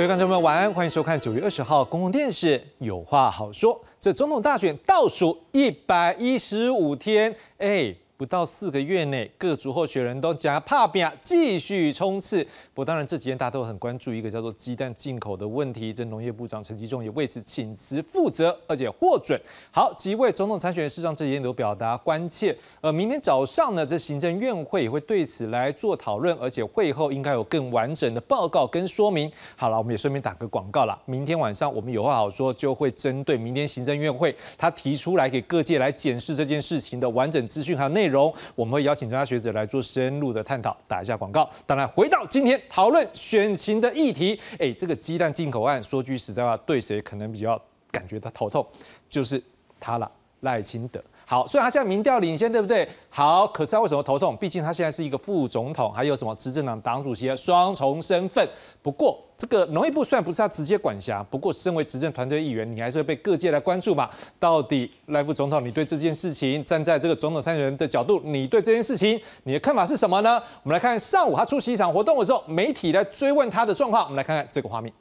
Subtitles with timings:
[0.00, 3.74] 各位观众朋友，晚安，欢迎收看九月二十号公共电视《有话好说》。
[4.00, 7.94] 这总统大选倒数一百一十五天，哎。
[8.20, 12.44] 不到四个月内，各族候选人都加怕变，继续冲刺。
[12.74, 15.90] 不过，当然这几天大家都很关注一个叫做鸡蛋进口的问题。
[15.90, 19.40] 这农业部长陈吉仲也为此请辞负责，而且获准。
[19.70, 22.54] 好，几位总统参选人事实上这几天都表达关切。
[22.82, 29.32] 呃，明天早上呢，这行政院会也会对此来做讨论，而且会后应该有更完整的报告跟说明。
[29.56, 31.00] 好了，我们也顺便打个广告了。
[31.06, 38.09] 明天晚上我们有话好说，就会针对明天行政院会他提出来给各界来检视这件事情的完整资讯还有内容。
[38.10, 40.76] 容，我们会邀请专家学者来做深入的探讨。
[40.86, 41.48] 打一下广告。
[41.66, 48.66] 当然，回到今天讨论选情的议题，哎，这个鸡蛋进口案，说句实在话，对谁可能比较感觉到头痛，
[49.08, 49.42] 就是
[49.78, 51.02] 他了，赖清德。
[51.30, 52.88] 好，虽然他现在民调领先，对不对？
[53.08, 54.36] 好，可是他为什么头痛？
[54.38, 58.44] 毕竟他现在是一个副总统，还有什么执政党党主席的双重身份。
[58.82, 64.10] 不过，这个农业部虽然不是他直接管辖，不过身为执政团队议员，你还是会被各界来关注嘛。
[64.40, 70.42] 到底赖副总统，你对这件事情，站在这个总统参选人的角度，你对这件事情你的看法是什么呢？
[70.64, 74.02] 我们来看上午他出席一场活动的时候，媒体来追问他的状况。
[74.02, 74.92] 我们来看看这个画面。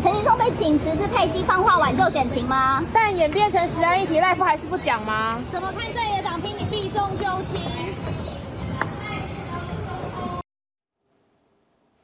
[0.00, 2.80] 陈吉仲被请辞是佩西放话挽救选情吗？
[2.92, 5.40] 但演变成实案议题，赖夫还是不讲吗？
[5.50, 7.60] 怎么看在野党拼你避重就轻？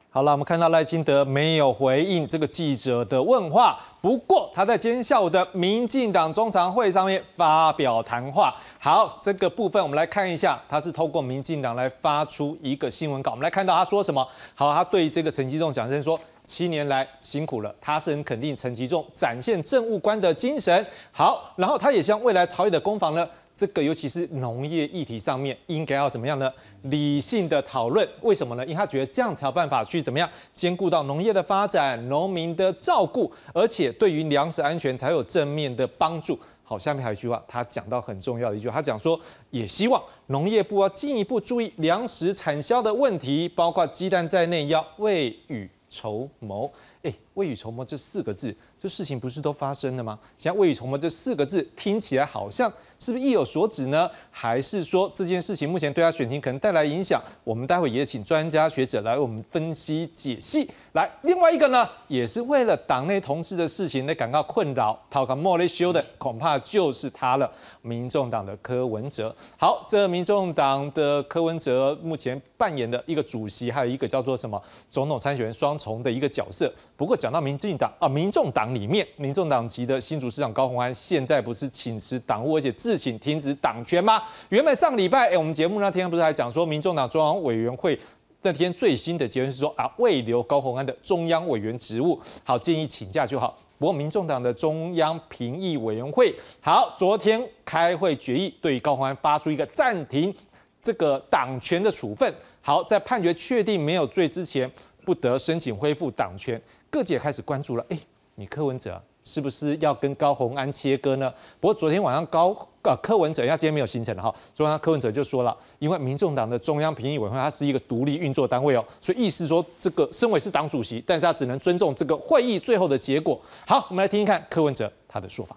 [0.09, 8.53] 好了，我们看到赖清德没有回应这个记者的问话，不过他在今天下午的民进党中常会上面发表谈话。
[8.77, 14.27] 好，这个部分我们来看一下，他是透过民进党来发出一个新闻稿，我们来看到他说什么。
[14.53, 16.19] 好，他对这个陈吉仲讲声说。
[16.51, 20.85] 七年来辛苦了，他是很肯定陈吉仲展现政务官的精神。
[21.13, 23.25] 好，然后他也向未来朝野的攻防呢，
[23.55, 26.51] 这个尤其是农业议题上面，应该要怎么样呢？
[26.81, 28.05] 理性的讨论。
[28.19, 28.65] 为什么呢？
[28.65, 36.37] 因为他觉得这样才有办法去怎么样兼顾到农业的发展、农民的照顾，而且对于粮食安全才有正面的帮助。
[36.65, 39.17] 好，下面还有一句话，他讲到很重要的一句，他讲说，
[39.51, 45.69] 也希望农业部要进一步注意粮食产销的问题，包括鸡蛋在内，要未雨。
[45.91, 46.71] 筹谋，
[47.03, 50.17] 哎，未雨绸缪这四个字，这事情不是都发生了吗？
[50.37, 52.71] 现在未雨绸缪这四个字听起来好像。
[52.97, 54.07] 是不是意有所指呢？
[54.29, 57.19] 还是说这件事情目前对他选情可能带来影响？
[57.43, 60.69] 我们待会也请专家学者来为我们分析解析。
[60.93, 67.49] 来，另外一个呢，也是为了党内同志的事情来感到困扰，讨个莫雷修的，恐怕就是他了。
[67.81, 69.33] 民众党的柯文哲。
[69.57, 76.71] 好，这民众党的柯文哲目前扮演的一个主席，还有一个叫做什么总统参选人双重的一个角色。
[76.97, 84.21] 不过讲到民进党啊，民众党里面，民众党籍的新主市长高虹安现在不是请辞党务，而且自请停止党权吗？
[84.49, 87.97] 原本上礼拜，哎，我们节目那天不是还讲说，民众党中央委员会
[88.41, 93.57] 那天最新的结论是说啊，未留高鸿安的中央委员职务，好，建议请假就好。
[93.77, 100.33] 不过，民众党的中央评议委员会好，昨天开会决议，对高鸿安发出一个暂停
[100.81, 102.31] 这个党权的处分。
[102.61, 104.71] 好，在判决确定没有罪之前，
[105.03, 106.61] 不得申请恢复党权。
[106.91, 107.97] 各界开始关注了，哎，
[108.35, 109.01] 你柯文哲。
[109.23, 111.31] 是不是要跟高鸿安切割呢？
[111.59, 114.33] 不过昨天晚上高呃柯文哲，他今天没有行程了哈。
[114.53, 123.39] 昨天柯文哲就说了，因为民众党的中央评议委员会它是一个独立运作单位哦，所以意思说这个身为是党主席，但是他只能尊重这个会议最后的结果。
[123.67, 125.55] 好，我们来听一看柯文哲他的说法。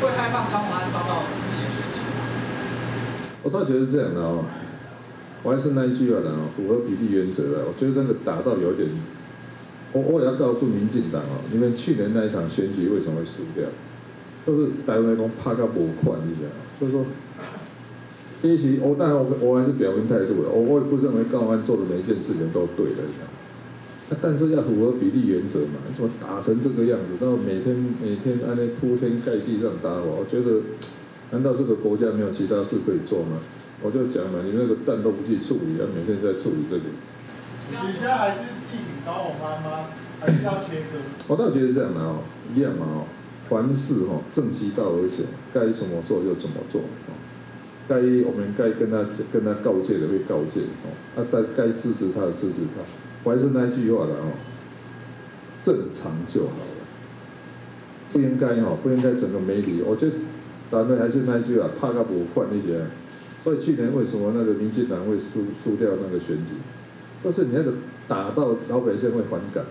[0.00, 2.04] 会害怕高鸿安烧到自己的事情？
[3.42, 4.44] 我倒觉得是这样的哦，
[5.42, 7.64] 我还是那一句话的哦，符合比例原则的。
[7.66, 8.88] 我觉得那个打到有点。
[9.94, 13.64] 我我也要告诉民进党哦，你们去年那一场选举为什么会输掉？
[14.44, 17.06] 就是台湾来讲怕到无款，你知道所以说，
[18.42, 23.00] 其实我当然我我还是表明态度的，我我也不认为高安做的每一件事情都对的，
[24.20, 30.60] 但是要符合比例原则嘛，说打成这个样子，然后每天每天按那铺天盖地这样打我，我觉得，
[31.30, 33.38] 难道这个国家没有其他事可以做吗？
[33.80, 36.82] 我就讲嘛，你那个蛋都不去处理，啊，每天在处理这里。
[37.70, 38.40] 取消还是？
[39.04, 39.86] 高红安吗？
[40.20, 40.98] 还是要切割？
[41.28, 42.20] 我倒觉得这样的哦，
[42.54, 43.04] 一样嘛哦，
[43.46, 46.80] 凡事哦，正其道而行，该怎么做就怎么做。
[47.86, 52.80] 该我们该跟他跟他告诫的会告诫哦，啊，该该支持他的支持他。
[53.24, 54.32] 我还是那句话的哦，
[55.62, 56.86] 正常就好了，
[58.12, 59.82] 不应该哦，不应该整个媒体。
[59.84, 60.12] 我觉得
[60.70, 62.86] 咱们还是那句话，怕他不换那些。
[63.42, 66.56] 所以去年为什么那个民进党会输输掉那个选举？
[67.22, 67.74] 就是你那个。
[68.08, 69.64] 打到老百姓会反感。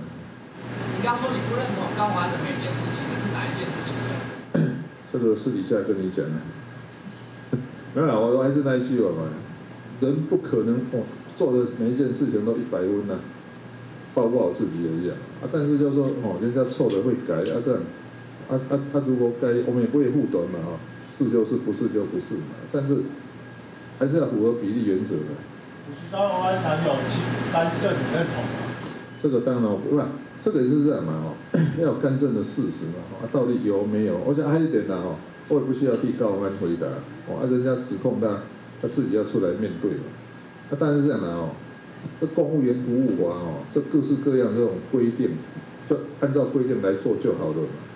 [0.98, 3.94] 你刚说你不认同高华的每一件事情，那是哪一件事情？
[5.12, 6.26] 这个私底下跟你讲。
[7.94, 9.30] 没有啦，我还是那一句话嘛，
[10.02, 11.06] 人不可能哦，
[11.38, 13.20] 做的每一件事情都一百分呐，
[14.16, 15.16] 报不好自己而已啊。
[15.44, 17.80] 啊，但是就是说哦，人家错的会改啊，这样，
[18.50, 20.80] 啊啊啊，如果该，我们也不会护短嘛，哈，
[21.16, 22.58] 是就是，不是就不是嘛。
[22.72, 22.98] 但是
[24.00, 25.38] 还是要符合比例原则的。
[26.12, 26.94] 高雄湾谈有
[27.52, 28.72] 干政，你认同吗？
[29.22, 30.04] 这个当然不是，
[30.42, 31.36] 这个也是这样嘛，哦，
[31.80, 34.18] 要有干政的事实嘛，啊，到底有没有？
[34.26, 35.16] 我想还有一点呢，哦，
[35.50, 36.88] 我也不需要替高雄湾回答，
[37.28, 38.28] 哦，啊，人家指控他，
[38.82, 40.06] 他自己要出来面对嘛。
[40.70, 41.50] 那当然是这样的哦，
[42.22, 45.32] 这公务员服务法哦，这各式各样这种规定，
[45.90, 47.93] 就按照规定来做就好了嘛。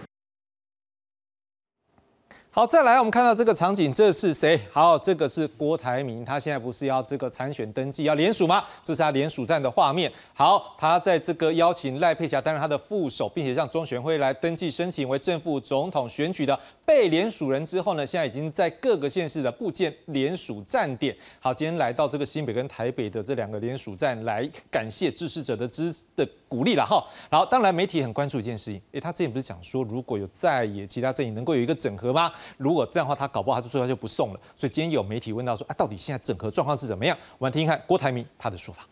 [2.58, 4.60] 好，再来，我们看到这个场景，这是谁？
[4.72, 8.64] 好，这个是郭台铭，他现在不是要这个参选登记要联署吗？
[8.84, 10.12] 这是他联署站的画面。
[10.34, 21.14] 好，他在这个邀请赖佩霞担任他的副手，并且向中选会来登记申请为正副总统选举的被联署人之后呢，现在已经在各个县市的部建联署站点。
[21.38, 27.06] 好，今天来到这个新北跟台北的这两个联署站来感谢支持者的支的鼓励了哈。
[27.30, 32.32] 然后，当然媒体很关注一件事情，诶，他之前不是讲说如果有在野其他阵营能够有一个整合吗？
[32.56, 34.40] 如果这样的话，他搞不好他就说他就不送了。
[34.56, 37.18] 所以今天有媒体问到说啊，到底现在整合状况是怎么样？
[37.38, 38.88] 我们听听看郭台铭他的说法。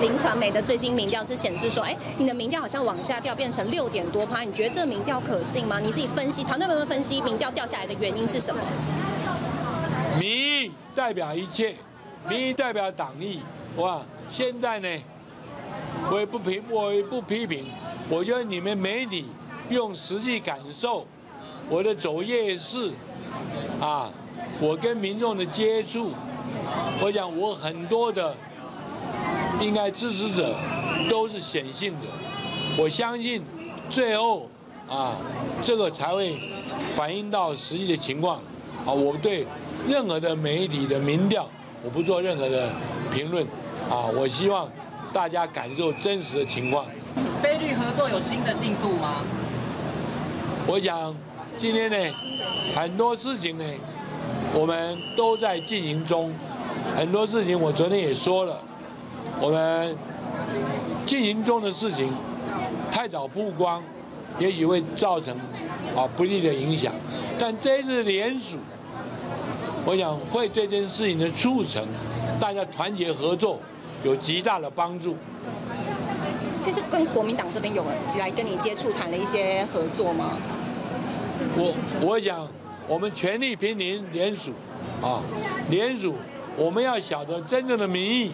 [0.00, 5.78] 林传媒的最新民调是显示说，哎，你的民调好像往下掉，变成六点多趴，你觉得这民调可信吗？
[5.78, 8.60] 你自己分析，团队们分析民调掉下来的原因是什么？
[10.18, 11.74] 民意代表一切，
[12.28, 13.40] 民意代表党意，
[13.76, 14.02] 哇！
[14.28, 14.88] 现在呢，
[16.10, 17.66] 我也不评，我也不批评，
[18.08, 19.26] 我觉得你们媒体
[19.68, 21.06] 用实际感受。
[21.68, 22.92] 我的走夜市，
[23.80, 24.10] 啊，
[24.60, 26.12] 我跟民众的接触，
[27.00, 28.34] 我想我很多的
[29.60, 30.54] 应该支持者
[31.08, 32.06] 都是显性的，
[32.76, 33.42] 我相信
[33.88, 34.48] 最后
[34.88, 35.16] 啊，
[35.62, 36.38] 这个才会
[36.94, 38.36] 反映到实际的情况。
[38.84, 39.46] 啊，我对
[39.88, 41.48] 任何的媒体的民调，
[41.82, 42.70] 我不做任何的
[43.12, 43.44] 评论。
[43.90, 44.70] 啊，我希望
[45.12, 46.84] 大家感受真实的情况。
[47.42, 49.22] 菲律合作有新的进度吗？
[50.66, 51.14] 我想。
[51.58, 52.14] 今天呢，
[52.74, 53.64] 很多事情呢，
[54.52, 56.30] 我们都在进行中。
[56.94, 58.58] 很多事情我昨天也说了，
[59.40, 59.96] 我们
[61.04, 62.12] 进行中的事情
[62.90, 63.82] 太早曝光，
[64.38, 65.34] 也许会造成
[65.94, 66.92] 啊不利的影响。
[67.38, 68.56] 但这一次联署，
[69.84, 71.86] 我想会对这件事情的促成，
[72.40, 73.58] 大家团结合作
[74.02, 75.16] 有极大的帮助。
[76.62, 77.84] 其实跟国民党这边有
[78.18, 80.32] 来跟你接触谈了一些合作吗？
[81.56, 82.48] 我我想，
[82.88, 84.52] 我们全力拼联联署，
[85.02, 85.22] 啊，
[85.70, 86.14] 联署，
[86.56, 88.32] 我们要晓得真正的民意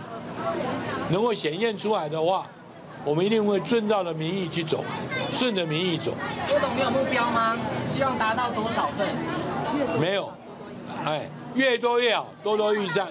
[1.11, 2.46] 能够显现出来的话，
[3.05, 4.84] 我们一定会遵照着民意去走，
[5.32, 6.12] 顺着民意走。
[6.49, 7.56] 郭董，你有目标吗？
[7.88, 9.06] 希望达到多少份？
[10.00, 10.32] 没有，
[11.05, 13.06] 哎，越多越好，多多益善。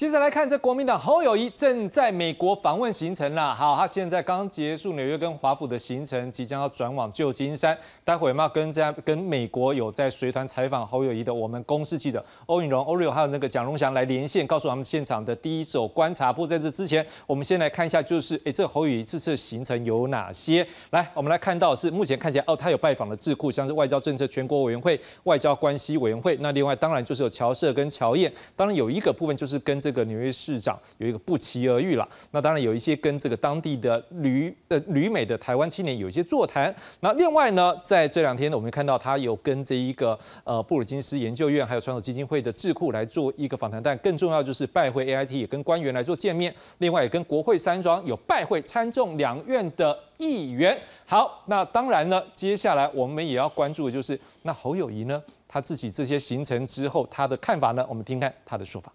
[0.00, 3.54] 接着来看，这国民党侯友谊正在美国访问行程啦。
[3.54, 7.76] 好，他现在刚结束纽约跟华府的行程，即将要转往旧金山。
[8.02, 16.32] 待会有没有跟在跟美国有在随团采访侯友谊的我们公司记者欧允荣、欧瑞还有那个蒋荣祥来连线，告诉他们现场的第一手观察。
[16.32, 20.66] 不过在这之前，我们先来看一下，就是哎，这侯友谊这次行程有哪些？
[20.92, 26.38] 来，我们来看到是目前看起来哦，他有拜访的智库，像是外交政策全国委员会、外交关系委员会。
[26.40, 36.72] 那另外当然就是有侨社跟侨宴，当然有一个部分就是跟这这个纽约市长有一个不期而遇了，那当然有一些跟这个当地的旅呃旅美的台湾青年有一些座谈。
[37.00, 50.78] 那另外呢，在这两天呢我们看到他有跟这一个呃布鲁金斯研究院还有传统基金会的智库来做一个访谈，但更重要就是拜会 AIT 也跟官员来做见面，另外也跟国会山庄有拜会参众两院的议员。
[51.04, 58.92] 好，那当然呢，接下来我们也要关注的就是那侯友谊呢，他自己这些行程之后他的看法呢，我们听看他的说法。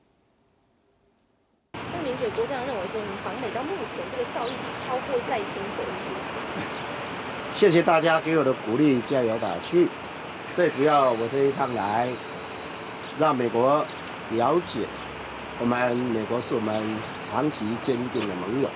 [2.36, 5.84] 国这样认为说，你访美到目前这个效益是超过赖清德。
[7.56, 9.90] 谢谢大家给我的鼓励，加油打气。
[10.54, 12.10] 最主要，我这一趟来，
[13.18, 13.86] 让美国
[14.32, 14.80] 了解，
[15.58, 16.76] 我们美国是我们
[17.18, 18.70] 长期坚定的盟友，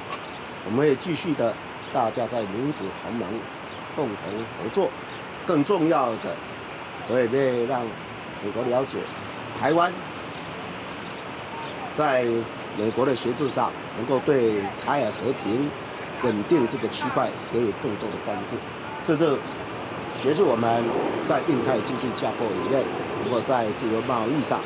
[0.64, 1.54] 我们会继续的，
[1.92, 3.28] 大家在民主同盟
[3.98, 4.90] 共同合作。
[5.46, 6.34] 更重要的，
[7.10, 7.82] 我也会让
[8.42, 8.98] 美国了解，
[9.60, 9.92] 台湾
[11.92, 12.26] 在。
[12.78, 15.70] 美国的协助上，能够对台海和平、
[16.24, 18.56] 稳定这个区块给予更多的关注，
[19.04, 19.38] 甚至
[20.22, 20.84] 协助我们
[21.26, 22.84] 在印太经济架构里面，
[23.24, 24.60] 能够在自由贸易上，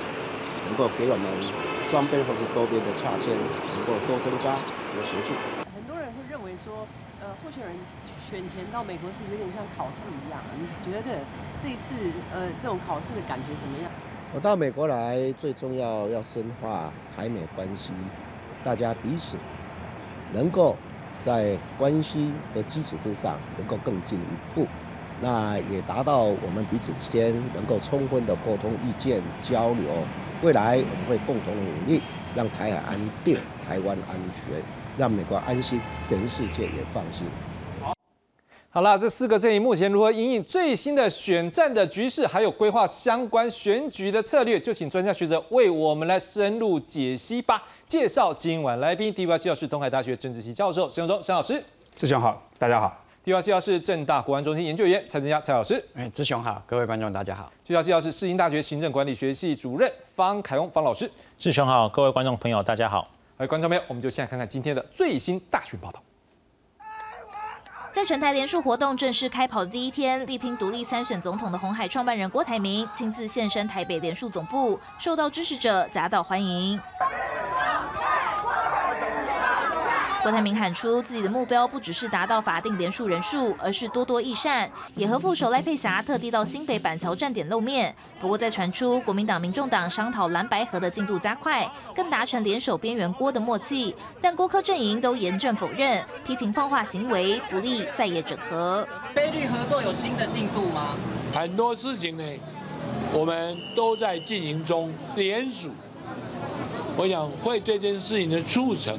[0.66, 1.26] 能够给我们
[1.90, 4.56] 双边或是多边的洽签，能够多增加
[4.94, 5.34] 多协助。
[5.76, 6.88] 很多人会认为说，
[7.22, 7.76] 呃，候选人
[8.18, 11.22] 选前到美国是有点像考试一样，你觉得
[11.62, 11.94] 这一次
[12.34, 13.92] 呃这种考试的感觉怎么样？
[14.34, 17.92] 我到美国来，最重要要深化台美关系，
[18.64, 19.38] 大家彼此
[20.32, 20.76] 能够
[21.24, 24.68] 在关系的基础之上，能够更进一步，
[25.22, 29.86] 那也达到我们彼此之间能够充分的沟通意见交流。
[30.42, 32.02] 未来我们会共同努力，
[32.36, 34.62] 让台海安定，台湾安全，
[34.98, 37.26] 让美国安心，全世界也放心。
[38.76, 47.62] 好了，这四个阵营目前如何应应最新的选战的局势，还有规划相关选举的策略，就请专家学者为我们来深入解析吧。
[47.86, 51.64] 介绍今晚来宾，第一位介绍是东海大学政治系教授沈永忠沈老师，
[51.96, 52.92] 志雄好，大家好。
[53.24, 57.52] 第二位介绍是正大国安中心研究员蔡振佳蔡老师，哎，志雄好，各位观众大家好。
[57.62, 63.08] 介绍介绍是世新大学行政管理学系主任方凯翁方老师，志雄好，各位观众朋友大家好。
[63.38, 66.02] 哎，观众朋友，我们就先来看看今天的最新大选报道。
[67.94, 76.80] 在全台联署活动正式开跑的第一天，力拼独立参选总统的红海创办人郭台铭亲自现身台北联署总部，受到支持者夹道欢迎。
[80.24, 87.94] 郭台铭喊出自己的目标不只是达到法定连署人数，而是多多益善，也和副手赖佩霞特地到新北板桥站点露面。
[88.22, 98.88] 不过，在传出国民党、民众党商讨蓝白河的进度加快，更达成联手边缘郭的默契，但郭科阵营都严正否认，批评放话行为不利在野整合。
[99.14, 100.96] 菲律合作有新的进度吗？
[101.34, 102.24] 很多事情呢，
[103.12, 105.70] 我们都在进行中，联署，
[106.96, 108.98] 我想会对这件事情的促成。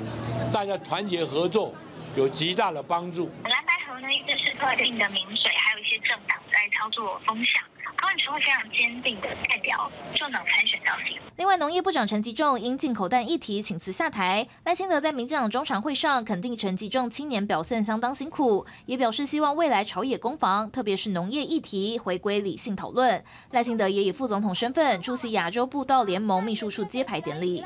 [0.54, 1.74] 大家团结合作
[2.14, 3.28] 有极大的帮助。
[3.42, 7.60] 蓝白河呢，一直是特定的民水，还有一些政党在操作风向。
[7.96, 11.18] 高文哲会非常坚定的代表政党参选到底。
[11.38, 14.46] 另外，农业部长陈吉仲因进口蛋议题请辞下台。
[14.62, 23.24] 赖清德在民进党中常会上肯定陈吉仲青年表现相当辛苦，也表示希望未来朝野攻防，特别是农业议题回归理性讨论。
[23.50, 27.64] 赖清德也以副总统身份出席亚洲步道联盟秘书处揭牌典礼。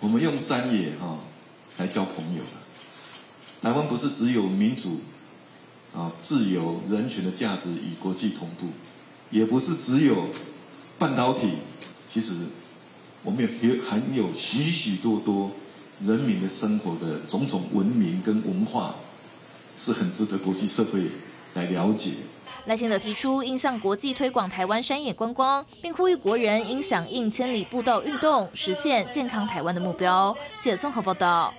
[0.00, 1.16] 我们用山野哈。
[1.78, 3.68] 来交朋友的。
[3.68, 5.00] 台湾不是只有民主、
[5.94, 8.66] 啊自由、人权的价值与国际同步，
[9.30, 10.28] 也不是只有
[10.98, 11.58] 半导体。
[12.06, 12.32] 其实，
[13.22, 15.50] 我们也还有许许多多
[16.00, 18.96] 人民的生活的种种文明跟文化，
[19.78, 21.06] 是很值得国际社会
[21.54, 22.10] 来了解。
[22.66, 30.36] 赖清德提出应向国际推广台湾山野观光，并呼吁国人应响应千里步道运动，实现健康台湾的目标。
[30.62, 31.52] 记者综合报道。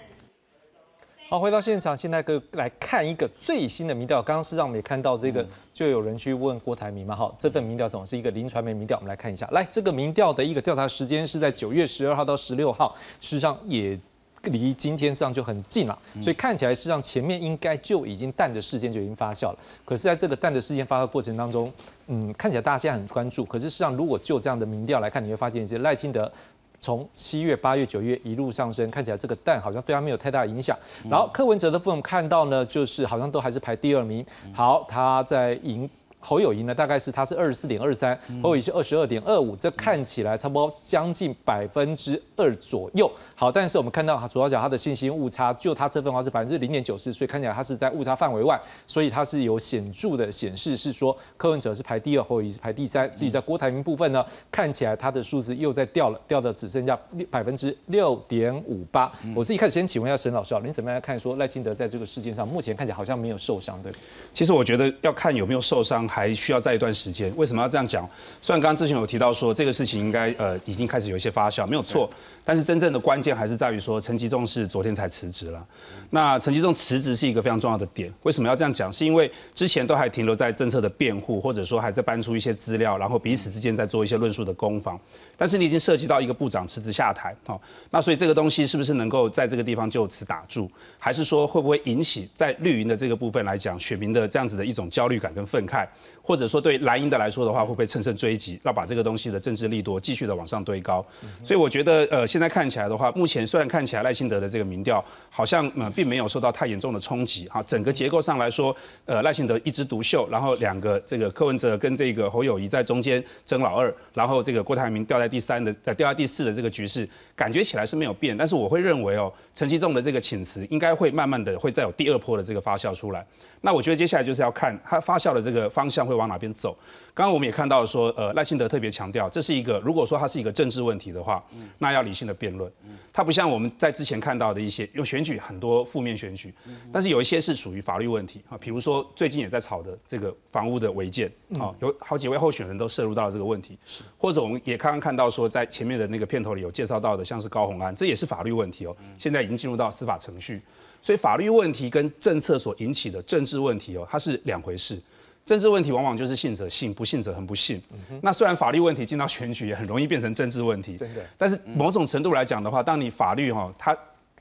[1.27, 4.21] 好，回到现场，现在个来看一个最新的民调。
[4.21, 7.15] 刚刚是让我们也看到这个，就有人去问郭台铭嘛。
[7.15, 8.05] 好，这份民调什么？
[8.05, 8.95] 是一个林传媒民调。
[8.97, 13.99] 我们来看一下，来，这个民调的一个调查时间是在九月十二号到十六号，事实上也
[14.43, 15.97] 离今天上就很近了。
[16.21, 19.57] 所以看起来，事实上前面应该就已经淡的事件就已经发酵了。
[19.83, 21.73] 可是在这个淡的事件发酵过程当中，
[22.05, 23.43] 嗯，看起来大家现在很关注。
[23.43, 26.31] 可是事实上，如果就这样的民调来看，你会发现一些赖清德。
[26.79, 30.77] 从七月、八月、九月一路上升，看起来这个蛋好像对它没有太大影响。
[31.09, 34.25] 然后柯文哲的部分看到呢，就是好像都还是排第二名。
[34.53, 35.89] 好，他在赢。
[36.25, 43.09] 侯友谊呢，大概是他是二十四点二三，侯友谊是二十二点二五，这看起来差不多将近百分之二左右。
[43.35, 53.07] 好，但是我们看到他主要讲他的信心误差，就他这份话是百分之零点九四，所以看起来他是在误差范围外，所以他是有显著的显示是说柯文哲是排第二，侯友谊是排第三。
[53.13, 59.11] 至于在郭台铭部分呢，看起来他的数字又在掉了，掉的只剩下百分之六点五八。
[59.35, 63.91] 我是一开始先请问一下沈老师啊，您怎么样看说赖清德在这个事件上目前看起来好像没有受伤对？
[64.33, 66.07] 其实我觉得要看有没有受伤。
[66.15, 67.29] 还需要再一段时间。
[67.35, 68.09] 为什么要这样讲？
[68.41, 72.09] 虽然刚刚之前有提到说这个事情应该呃已经开始有一些发酵，没有错。
[72.45, 75.65] 但是真正的关键还是在于说陈吉仲是昨天才辞职了。
[76.11, 78.13] 那陈吉仲辞职是一个非常重要的点。
[78.21, 78.93] 为什么要这样讲？
[78.93, 84.99] 是因为之前都还停留在政策的辩护，或者说还在搬出一些资料，然后彼此之间在做一些论述的攻防。
[85.35, 87.59] 但是你已经涉及到一个部长辞职下台，哦，
[87.89, 90.69] 那所以这个东西是不是能够在这个地方就此打住？
[90.99, 95.87] 还是说会不会引起在绿营的这个部分来讲，选民的这样子的一种焦虑感跟愤慨？
[96.21, 101.05] 或者说对蓝营的来说的话，会不会乘胜追击，要把这个东西的政治力度继续的往上堆高？
[101.43, 108.75] 所以我觉得，呃，现在看起来的话，目前虽然看起来赖清德的这个民调好像呃并没有受到太严重的冲击，哈，整个结构上来说，
[109.05, 118.35] 呃，赖清德一枝独秀，然后两个这个柯文哲跟这个侯友谊在中间争老二，然后这个郭台铭掉在第三的，呃，掉在第四的这个局势，感觉起来是没有变。
[118.35, 123.25] 但是我会认为哦，陈其重的这个请辞应该会慢慢的会再有第二波的这个发酵出来。
[123.61, 126.05] 那我觉得接下来就是要看他发酵的这个方向。
[126.05, 126.77] 会往哪边走。
[127.13, 131.41] 刚刚我们也看到说，呃，赖清德特别强调，这是一个如果说它是一个政治问题的话，
[131.79, 132.71] 那要理性的辩论。
[133.13, 136.53] 它不像我们在之前看到的一些有选举很多负面选举，
[136.91, 143.77] 但是有一些是属于法律问题啊，比如说最近也在炒的这个房屋的违建啊，有好几位候选人都涉入到了这个问题，
[144.17, 150.61] 或者我们也刚刚看到说，在前面的那个片头里有介绍到的，像是高鸿安，这也是法律问题哦，现在已经进入到司法程序，
[151.01, 155.01] 所以法律问题跟政策所引起的政治问题哦，它是两回事。
[155.45, 157.79] 政治问题往往就是信者信，不信者很不信。
[158.19, 161.23] 那虽然法律问题进到选举也很容易变成政治问题，真的。
[161.37, 163.95] 但是某种程度来讲的话，当你法律哈，它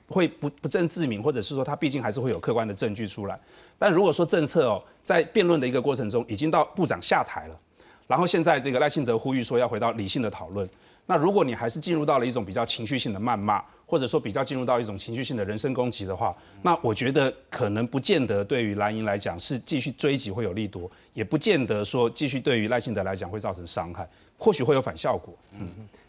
[0.08, 3.38] 会不不正自明，或者是说它毕竟还是会有客观的证据出来。
[3.78, 7.60] 但如果说政策哦，在辩论的一个过程中已经到部长下台了，
[8.06, 10.66] 然后现在这个赖幸德呼吁说要回到理性的讨论。
[11.04, 13.62] 那如果你还是进入到了一种比较情绪性的谩骂，
[13.94, 24.04] 或者说比较进入到一种情绪性的人身攻击的话，那我觉得可能不见得对于蓝营来讲是继续追击会有利多，也不见得说继续对于赖清德来讲会造成伤害，
[24.36, 25.32] 或许会有反效果。
[25.56, 25.68] 嗯，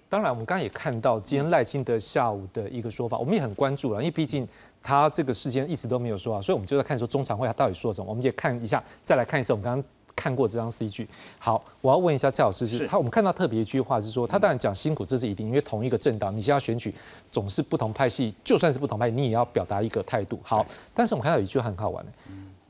[0.10, 4.48] 当然我们刚刚也看到今天赖清德下午的一个说法，我们也很关注了，因为毕竟
[4.82, 9.88] 他这个事件一直都没有说啊，所以我们就在看说中常会他到底说什么，我们也看一下，再来看一次我们刚刚。
[10.15, 11.05] 看过这张 CG，
[11.38, 16.95] 好，我要问一下蔡老师，是他我们看到特别一句话是说，他当然讲辛苦，这是一定，因为同一个政党，你现在选举
[17.31, 20.39] 总是不同派系，就算是不同派，你也要表达一个态度。
[20.41, 22.12] 好，但是我们看到一句话很好玩的，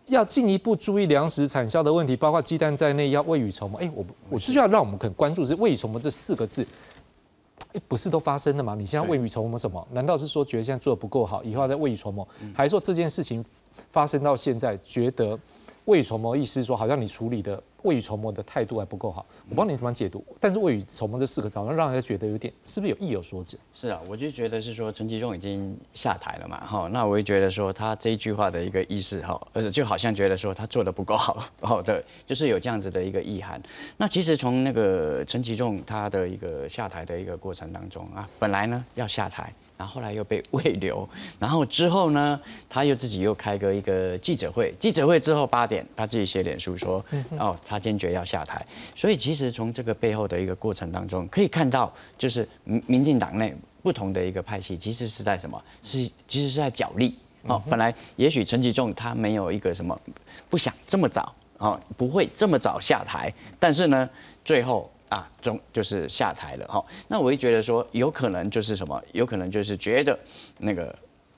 [0.08, 3.78] 要进一步注意粮食产销的问题，包括鸡蛋在内，要未雨绸缪。
[3.78, 6.66] 哎，我我这就要让我们很关注是未雨绸缪这四个字，
[7.74, 8.74] 哎，不是都发生了吗？
[8.74, 9.88] 你现在未雨绸缪什么？
[9.92, 13.46] 难道是说觉得现在做的不够好，以后要再未雨绸缪，还是说这件事情
[13.92, 15.40] 发生到现在，觉得？
[15.86, 19.24] 未雨绸缪，意思是说，好像你处理的未雨绸缪的态度还不够好。
[19.50, 23.56] 我帮你怎么解读，但是未雨绸缪这四个字，好像让人家觉得有点，是不是有意有所指？
[23.76, 33.62] 是啊，我就觉得是说，陈吉仲已经下台了嘛，哈，那我就觉得说，他这一句话的一个意思，哈，而且就好像觉得说他做的不够好，好的，就是有这样子的一个意涵。
[33.98, 39.54] 那其实从那个陈吉仲他的一个下台的一个过程当中啊，本来呢要下台。
[39.78, 41.08] 然后后来又被 胃流，
[41.40, 47.04] 然后之后呢，他又自己又开个一个记者会，记者会之后八点，他自己写脸书说，
[47.38, 48.66] 哦，他坚决要下台。
[48.96, 55.62] 所以其实从这个背后的一个过程当中，可以看到，就是民民进党内不同的一个派系，其实是在什么？
[55.84, 57.18] 是其实是在角力。
[57.44, 60.00] 哦，本来也许陈吉仲他没有一个什么
[60.50, 64.10] 不想这么早，哦，不会这么早下台，但是呢，
[64.44, 64.90] 最后。
[65.16, 66.84] 啊，中就是下台了哈。
[67.08, 70.20] 那我会觉得说，有可能就是什么，有可能就是觉得
[70.58, 70.96] 那个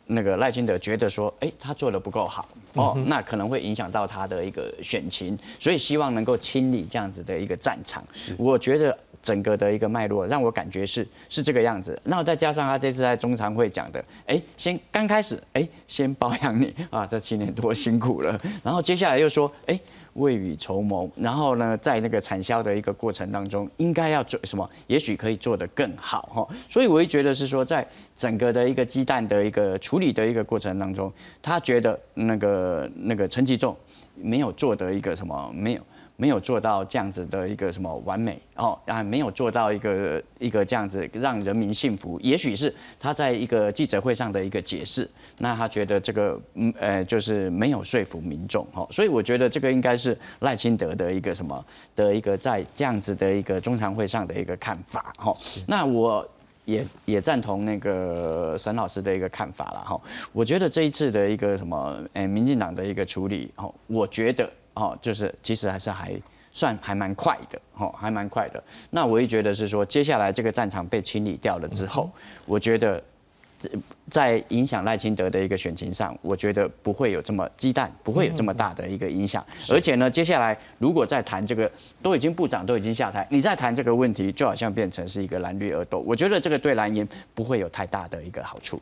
[0.08, 8.04] 那个赖清德觉得说，哎，他做的不够好哦，那可能会影响到他的一个选情，所以希望能够清理这样子的一个战场。
[8.36, 11.99] 我觉得整个的一个脉络让我感觉是是这个样子。
[12.03, 19.80] 那再加上他这次在中常会讲的，哎，先刚开始哎，先包养你 啊，这七年多辛苦了，然后接下来又说，哎。
[20.17, 24.67] 未雨绸缪，然后呢，在那个产销的一个过程当中，应该要做什么？
[24.88, 26.56] 也许可以做得更好哈。
[26.67, 33.77] 所以我会觉得是说，在整个的一个鸡蛋的一个处理的一个过程当中，他觉得那个那个陈吉仲
[34.15, 35.82] 没有做的一个什么没有。
[36.19, 42.19] 没有做到这样子的一个什么完美哦，啊，没有做到一个一个这样子让人民信服。
[42.21, 51.63] 也许是他在一个记者会上的一个解释，那他觉得这个嗯呃就是没有说服民众哈，所以我觉得这个应该是赖清德的一个什么
[51.95, 55.38] 的一个在这样子的一个中常会上的一个看法哈。
[55.67, 56.27] 那我
[56.65, 60.01] 也也赞同那个沈老师的一个看法了哈。
[60.34, 64.49] 我觉得这一次的一个什么诶民进党的一个处理哦，我觉得。
[64.78, 66.13] 哦，就是其实还是还
[66.52, 68.63] 算还蛮快的，哦，还蛮快的。
[68.92, 72.10] 那我也觉得是说，接下来这个战场被清理掉了之后，
[72.46, 73.04] 我觉得
[74.08, 79.44] 在影响赖清德的一个选情上，我觉得不会有这么鸡蛋，不会有这么大的一个影响。
[79.72, 81.70] 而且呢，接下来如果再谈这个，
[82.04, 85.98] 都已经部长都已经下台，你再谈这个问题，就好像变成是一个蓝绿恶斗。
[86.00, 88.80] 我觉得这个对蓝营不会有太大的一个好处。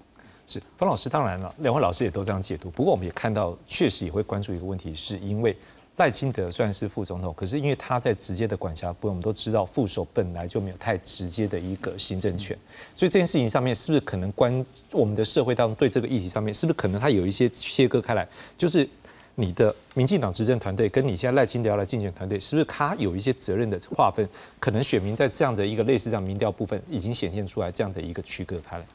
[0.48, 2.70] 是方老师，当然了，两位老师也都这样解读。
[2.70, 5.56] 不过我们也看到，确实也会关注一个问题，是因为。
[5.98, 12.58] 赖清德虽然是副总统，可是因为他在直接的管辖部分，我们都知道副手本来就没有太直接的一个行政权，
[12.98, 18.28] 所以这件事情上面是不是可能关我们的社会当中对这个议题上面是不是可能他有一些切割开来？
[18.58, 18.86] 就是
[19.36, 24.28] 你的民进党执政团队跟你现在赖清德要来竞选团队，是不是他有一些责任的划分？
[24.60, 28.86] 可能选民在这样的一个类似这样民调部分已经显现出来这样的一个区隔开来。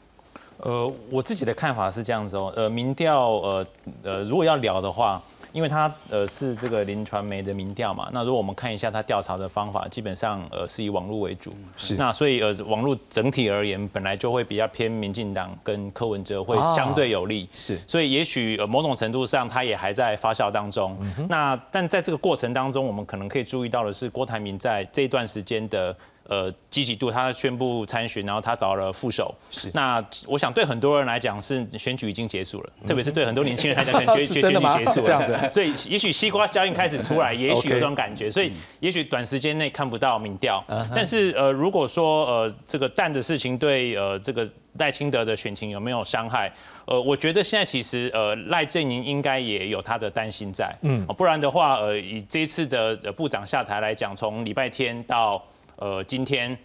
[0.59, 3.67] 呃，我自己的看法是这样子哦，呃，民调呃
[4.03, 5.19] 呃，如果要聊的话。
[5.51, 20.97] 因为它呃是这个林传媒的民调嘛，那如果我们看一下它调查的方法，基本上呃是以网络为主，是那所以呃网络整体而言本来就会比较偏民进党跟柯文哲会相对有利，是，所以也许呃某种程度上它也还在发酵当中。
[21.27, 25.95] 那但在这个过程当中，我们可能可以注意到的是郭台铭在这一段时间的。
[26.31, 29.35] 呃，积极度，他宣布参选，然后他找了副手。
[29.49, 35.05] 是，那我想对很多人来讲，是选举已经结束了，特别是对很多年轻人来讲，可能觉得选举结束了。
[35.05, 38.31] 这样子，所以也许西瓜效应开始出来， 也许有这种感觉。
[38.31, 40.63] 所以也许短时间内看不到民调，
[40.95, 46.49] 但是呃，如果说呃这个蛋的事情对呃这个赖清德的选情有没有伤害？
[46.85, 55.43] 呃，我觉得现在其实呃赖阵营应该也有他的担心在，嗯，不然的话，呃以这一次的部长下台来讲，从礼拜天到
[55.81, 56.55] 呃，今天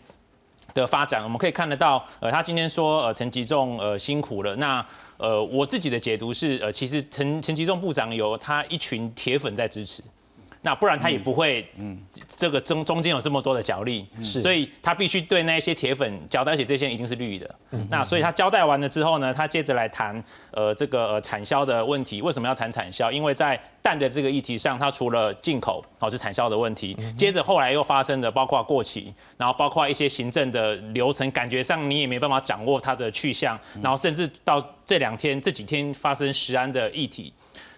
[0.74, 4.54] 的发展，我们可以看得到，呃，他今天说，呃，陈吉仲，呃，辛苦了。
[4.56, 10.02] 那，呃，我自己的解读是，呃，其实陈陈吉仲部长有他一群铁粉在支持。
[10.66, 17.48] 那不然他也不会，嗯，这个中中间有这么多的角力，是，所以他必须对那些铁粉交代，而且这些一定是绿的。
[17.88, 22.20] 那所以他交代完了之后呢，他接着来谈，呃，这个呃产销的问题。
[22.20, 23.12] 为什么要谈产销？
[23.12, 37.32] 因为在蛋的这个议题上，它除了进口，哦是产销的问题，接着后来又发生的包括过期，然后包括一些行政的流程，感觉上你也没办法掌握它的去向，然后甚至到这两天这几天发生食安的议题。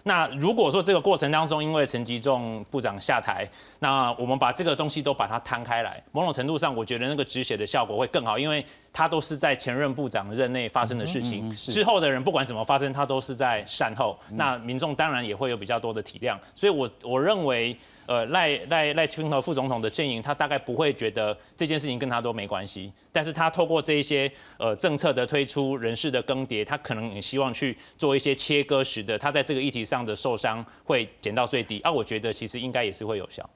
[0.09, 17.77] 那如果说这个过程当中，因为陈吉仲部长下台，那我们把这个东西都把它摊开来，某种程度上，我觉得那个止血的效果会更好，因为它都是在前任部长任内发生的事情，之后的人不管怎么发生，他都是在善后，那民众当然也会有比较多的体谅，所以我我认为。
[18.09, 31.79] 呃，赖赖赖清德副总统的阵营，他大概不会觉得这件事情跟他都没关系，但是他透过这一些呃政策的推出、人事的更迭，他可能也希望去做一些切割，使得他在这个议题上的受伤会减到最低。
[31.81, 33.47] 啊，我觉得其实应该也是会有效。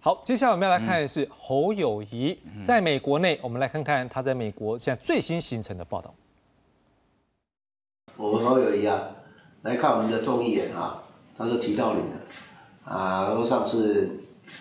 [0.00, 6.14] 好，接下来我们要来看的是侯友谊在美国内，我们来看看他在美国现在最新形成的报道。
[8.18, 9.08] 我们侯友谊啊，
[9.62, 11.02] 来看我们的众议员啊，
[11.38, 12.20] 他说提到你了。
[12.84, 14.10] 啊，说上次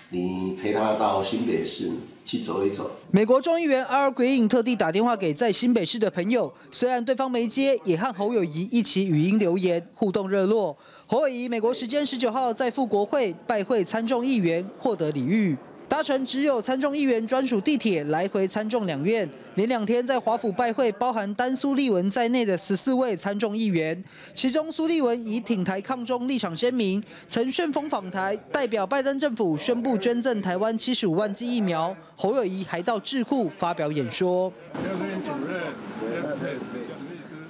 [0.09, 1.91] 你陪他到新北市
[2.25, 2.89] 去走一走。
[3.11, 10.75] 美国众议员阿尔奎因特地打电话给在新北市的朋友，虽然对方没接，也和侯友谊一起语音留言，互动热络。
[11.05, 15.57] 侯友谊美国时间十九号在赴国会拜会参众议员，获得礼遇。
[15.93, 24.03] 搭乘只有参众议员专属地铁来回参众两院，连两天在华府拜会，包含丹苏利文在内的十四位参众议员。
[24.33, 31.95] 其中苏利文以挺台抗中立场鲜明，曾旋风访台，代表拜登政府宣布捐赠台湾七十五万剂疫苗。
[32.15, 34.51] 侯友谊还到智库发表演说。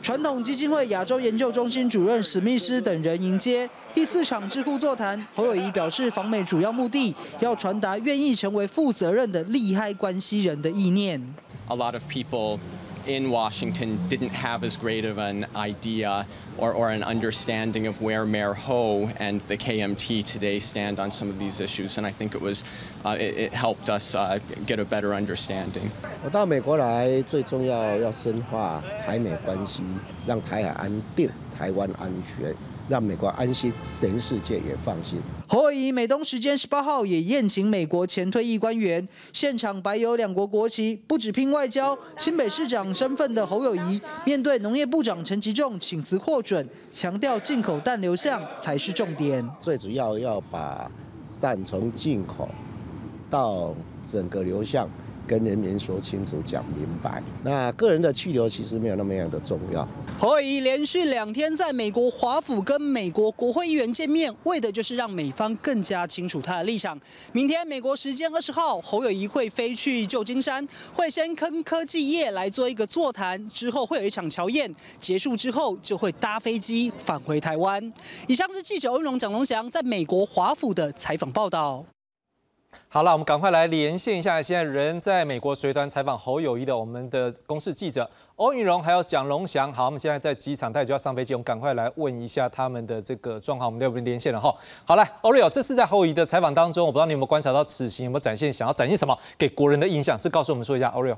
[0.04, 5.26] 传统基金会亚洲研究中心主任史密斯等人迎接第四场智库座谈。
[5.34, 11.18] 侯友谊表示，访美主要目的要传达愿意成为负责任的利害关系人的意念。
[11.70, 12.60] A lot of people.
[13.07, 16.27] in Washington didn't have as great of an idea
[16.59, 21.31] or, or an understanding of where Mayor Ho and the KMT today stand on some
[21.31, 21.97] of these issues.
[21.97, 22.65] And I think it was,
[23.07, 25.91] uh, it, it, helped us uh, get a better understanding.
[26.23, 29.83] 我到美国来，最重要要深化台美关系，
[30.27, 32.55] 让台海安定，台湾安全。
[32.88, 35.20] 让美国安心，全世界也放心。
[35.48, 41.00] 侯友谊美东时间十八号也宴请美国前退役官员，现场摆有两国国旗。
[41.08, 49.48] 不止拼外交，新北市长身份的侯友谊面对农业部长陈吉仲请辞获准，强调进口蛋流向才是重点。
[49.60, 50.90] 最主要要把
[51.40, 52.50] 蛋从进口
[53.30, 54.90] 到整个流向。
[55.28, 57.22] 跟人民说清楚、讲明白。
[57.44, 59.88] 那个人的去留其实没有那么样的重要。
[60.20, 67.00] 侯友谊连续两天在美国华府跟美国国会议员见面，为的就是让美方更加清楚他的立场。
[67.32, 77.94] 明天美国时间二十号，侯友谊会飞去旧金山，会先跟科技业来做一个座谈，之后会有一场乔宴，结束之后就会搭飞机返回台湾。
[78.28, 81.86] 以上是记者欧荣、蒋龙祥在美国华府的采访报道。
[82.90, 89.72] 好了，我们赶快来连线一下，现在人在美国随团采访侯友谊的我们的公视记者欧云荣，还有蒋龙祥。
[89.74, 93.68] 好，我们现在在机场，他就要上飞机，我们赶快来问一下他们的这个状况。
[93.68, 94.54] 我们要不连线了哈？
[94.86, 101.18] 好来，欧瑞欧，这次在侯友谊的采访当中，我不知道你有没有观察到此行有没有展现想要展现什么给国人的印象，是告诉我们说一下，欧瑞欧。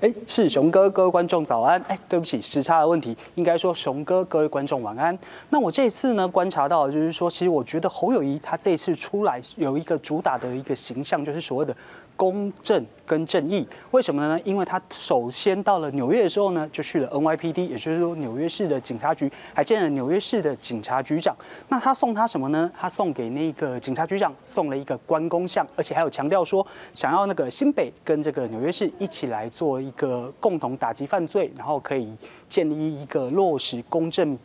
[0.00, 1.80] 哎，是熊哥，各位观众早安。
[1.88, 5.16] 哎，对不起，时差的问题，应该说熊哥，各位观众晚安。
[5.48, 11.74] 那我这次呢，观察到就是说，其实我觉得侯友谊他这次出来有一个主打的一个形象，就是所谓的
[12.16, 14.40] 公正跟正义，为什么呢？
[14.44, 21.36] 因为他首先到了纽约的时候呢，就去了 NYPD，也就是说纽约市的警察局，还见了纽约市的警察局长。
[21.68, 22.70] 那他送他什么呢？
[22.78, 32.08] 他送给那个警察局长送了一个关公像，而且还有强调说，想要那个新北跟这个纽约市一起来做一个共同打击犯罪，然后可以
[32.48, 34.38] 建立一个落实公正。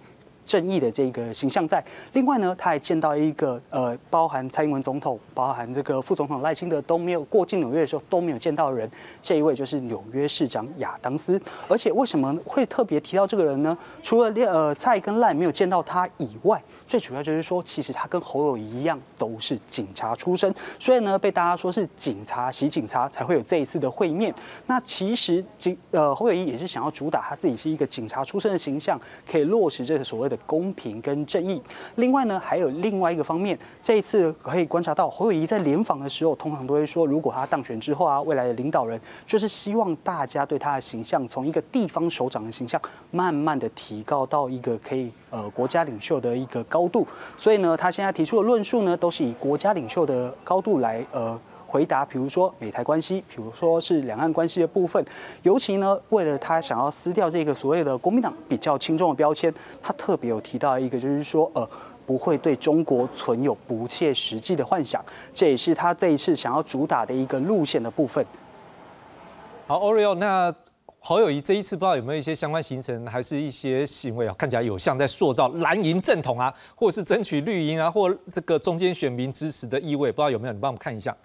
[0.49, 1.83] 正义的这个形象在。
[2.13, 8.89] 另外呢，他还见到一个呃，包含蔡英文总统、包含这个副总统赖清德都没有过境纽约的时候都没有见到人，
[9.21, 11.39] 这一位就是纽约市长亚当斯。
[11.67, 13.77] 而且为什么会特别提到这个人呢？
[14.01, 24.33] 除了呃蔡跟赖没有见到他以外，最主要就是说，其实他跟侯友谊一样都是警察出身，所以呢被大家说是警察洗警察才会有这一次的会面。
[24.65, 30.38] 那其实警呃侯友谊也是想要主打他自己是一个警察出身的形象，可以落实这个所谓的。
[30.45, 31.61] 公平跟正义。
[31.95, 47.05] 另外呢，还有另外一个方面，这一次可以观察到侯友谊在联访的时候，通常都会说，如果他当选之后啊，未来的领导人就是希望大家对他的形象，从一个地方首长的形象，慢慢的提高到一个可以呃国家领袖的一个高度。
[47.37, 51.39] 所以呢，他现在提出的论述呢，都是以国家领袖的高度来呃。
[51.69, 55.05] 回答，比如说美台关系，比如说是两岸关系的部分，
[55.43, 61.69] 尤其呢，为了他想要撕掉这个所谓的国民党比较轻重的标签，他特别有提到一个，就是说，呃，
[62.07, 68.25] 不会对中国存有不切实际的幻想，这也是他这一次想要主打的一个路线的部分。
[69.67, 70.51] 好，Oreo，那
[71.01, 80.53] 侯友谊这一次不知道有没有一些相关行程，还是一些行为啊，看起来有像在塑造蓝营正统啊，或者是争取绿营啊，或这个中间选民支持的意味，不知道有没有？
[80.53, 81.15] 你帮我们看一下。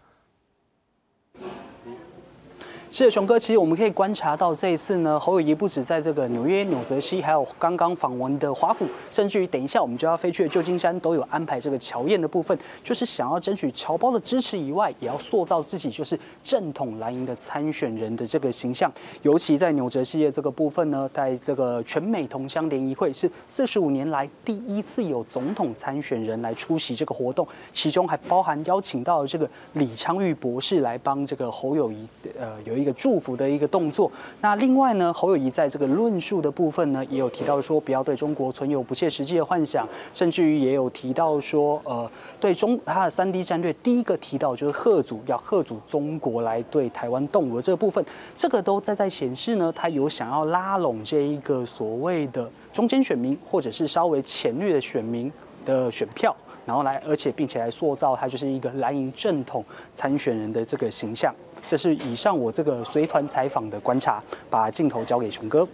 [2.96, 18.88] 是的，熊哥，其实我们可以观察到，这一次呢，侯友谊不止在这个纽约、纽泽西，还有刚刚访问的华府，甚至于等一下我们就要飞去的旧金山，都有安排这个乔宴的部分，就是想要争取侨胞的支持以外，也要塑造自己就是正统蓝营的参选人的这个形象。
[19.22, 32.06] 尤其在纽泽西的这个部分呢，在这个全美同乡联谊会是四十五年来第一次有总统参选人来出席这个活动，其中还包含邀请到这个李昌钰博士来帮这个侯友谊，
[32.38, 32.83] 呃，有一。
[32.84, 34.12] 一个祝福的一个动作。
[34.42, 48.04] 那另外呢，侯友谊在这个论述的部分呢，也有提到说，不要对中国存有不切实际的幻想，甚至于也有提到说，呃，对中他的三 D 战略，第一个提到就是贺祖要贺祖中国来对台湾动武这个部分，
[48.36, 55.32] 这个都在在显示呢，他有想要拉拢这一个所谓的中间选民，或者是稍微浅绿的选民
[55.64, 61.34] 的选票，然后来，而且并且来塑造他就是一个蓝营正统参选人的这个形象。
[61.66, 65.66] 这是以上我这个随团采访的观察，把镜头交给熊哥。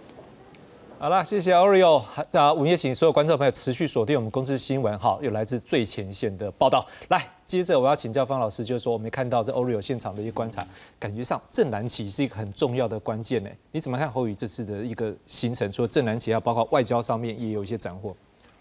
[0.97, 2.03] 好了，谢谢 Oreo。
[2.29, 6.85] 在午夜醒，所有观众朋友持续锁定我们公司新闻，哈，有来自最前线的报道。
[7.09, 10.63] 来，接着我要请教方老师，就是说我们看到这 Oreo 现场的一个观察，
[10.99, 13.49] 感觉上正南旗是一个很重要的关键呢。
[13.71, 15.71] 你怎么看侯宇这次的一个行程？
[15.71, 18.15] 除了正蓝旗，要包括外交上面也有一些斩获。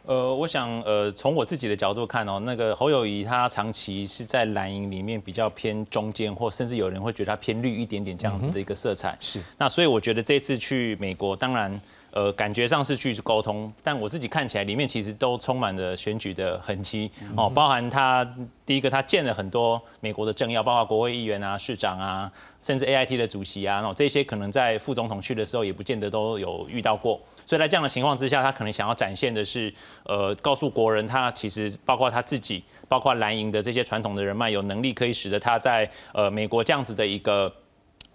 [0.07, 9.17] 呃，我想，呃，从我自己的角度看哦，那个侯友谊他长期是在蓝营里面比较偏中间，或甚至有人会觉得他偏绿一点点这样子的一个色彩。
[9.21, 9.41] 是。
[9.59, 11.81] 那所以我觉得这次去美国，当然，
[12.13, 18.27] 呃，感觉上是去沟通，但我自己看起来里面其实都充满了选举的痕迹哦，包含他
[18.65, 22.33] 第一个他见了很多美国的政要，包括国会议员啊、市长啊。
[22.63, 27.19] 甚至 A I T 的主席啊，那这些可能在副总统去的时候也不见得都有遇到过，
[27.51, 37.53] 所以在这样的情况之下，他可能想要展现的是，呃，告诉国人他其实包括他自己，包括蓝营的这些传统的人脉，有能力可以使得他在呃美国这样子的一个。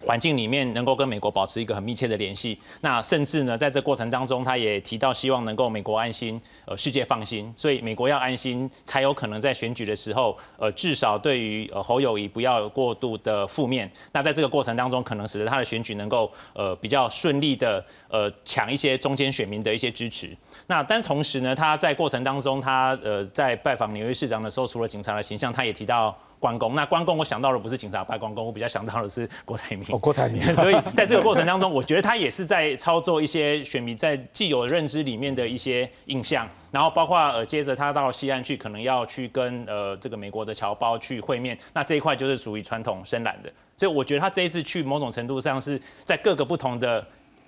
[0.06, 13.92] 环境里面能够跟美国保持一个很密切的联系，那甚至呢，在这过程当中，他也提到希望能够美国安心，呃，世界放心，所以美国要安心，才有可能在选举的时候，呃，至少对于呃侯友谊不要过度的负面。
[14.12, 20.38] 那在这个过程当中，可能使得他的选举能够呃比较顺利的呃抢一些中间选民的一些支持。
[20.68, 26.16] 那但同时呢，他在过程当中，他呃在拜访纽约市长的时候，除了警察的形象，他也提到。
[26.46, 29.84] 关公，那关公我想到的不是警察拜关公，我比较想到的是郭台铭。
[29.90, 30.44] 哦，郭台铭。
[30.54, 43.52] 所以在这个过程当中，我觉得他也是在操作一些选民在既有认知里面的一些印象，然后包括呃接着他到西安去，可能要去跟呃这个美国的侨胞去会面，那这一块就是属于传统深蓝的。
[43.76, 47.04] 所以我觉得他这一次去某种程度上是在各个不同的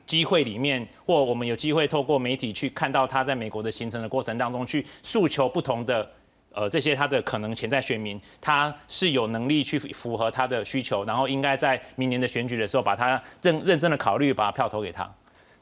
[0.07, 6.09] 机会里面，或我们有机会透过媒体去看到他在美国的行程的过程当中，去诉求不同的。
[6.57, 15.07] 呃，这些他的可能潜在选民，他是有能力去符合他的需求，然后应该在明年的选举的时候，把他认认真的考虑，把票投给他。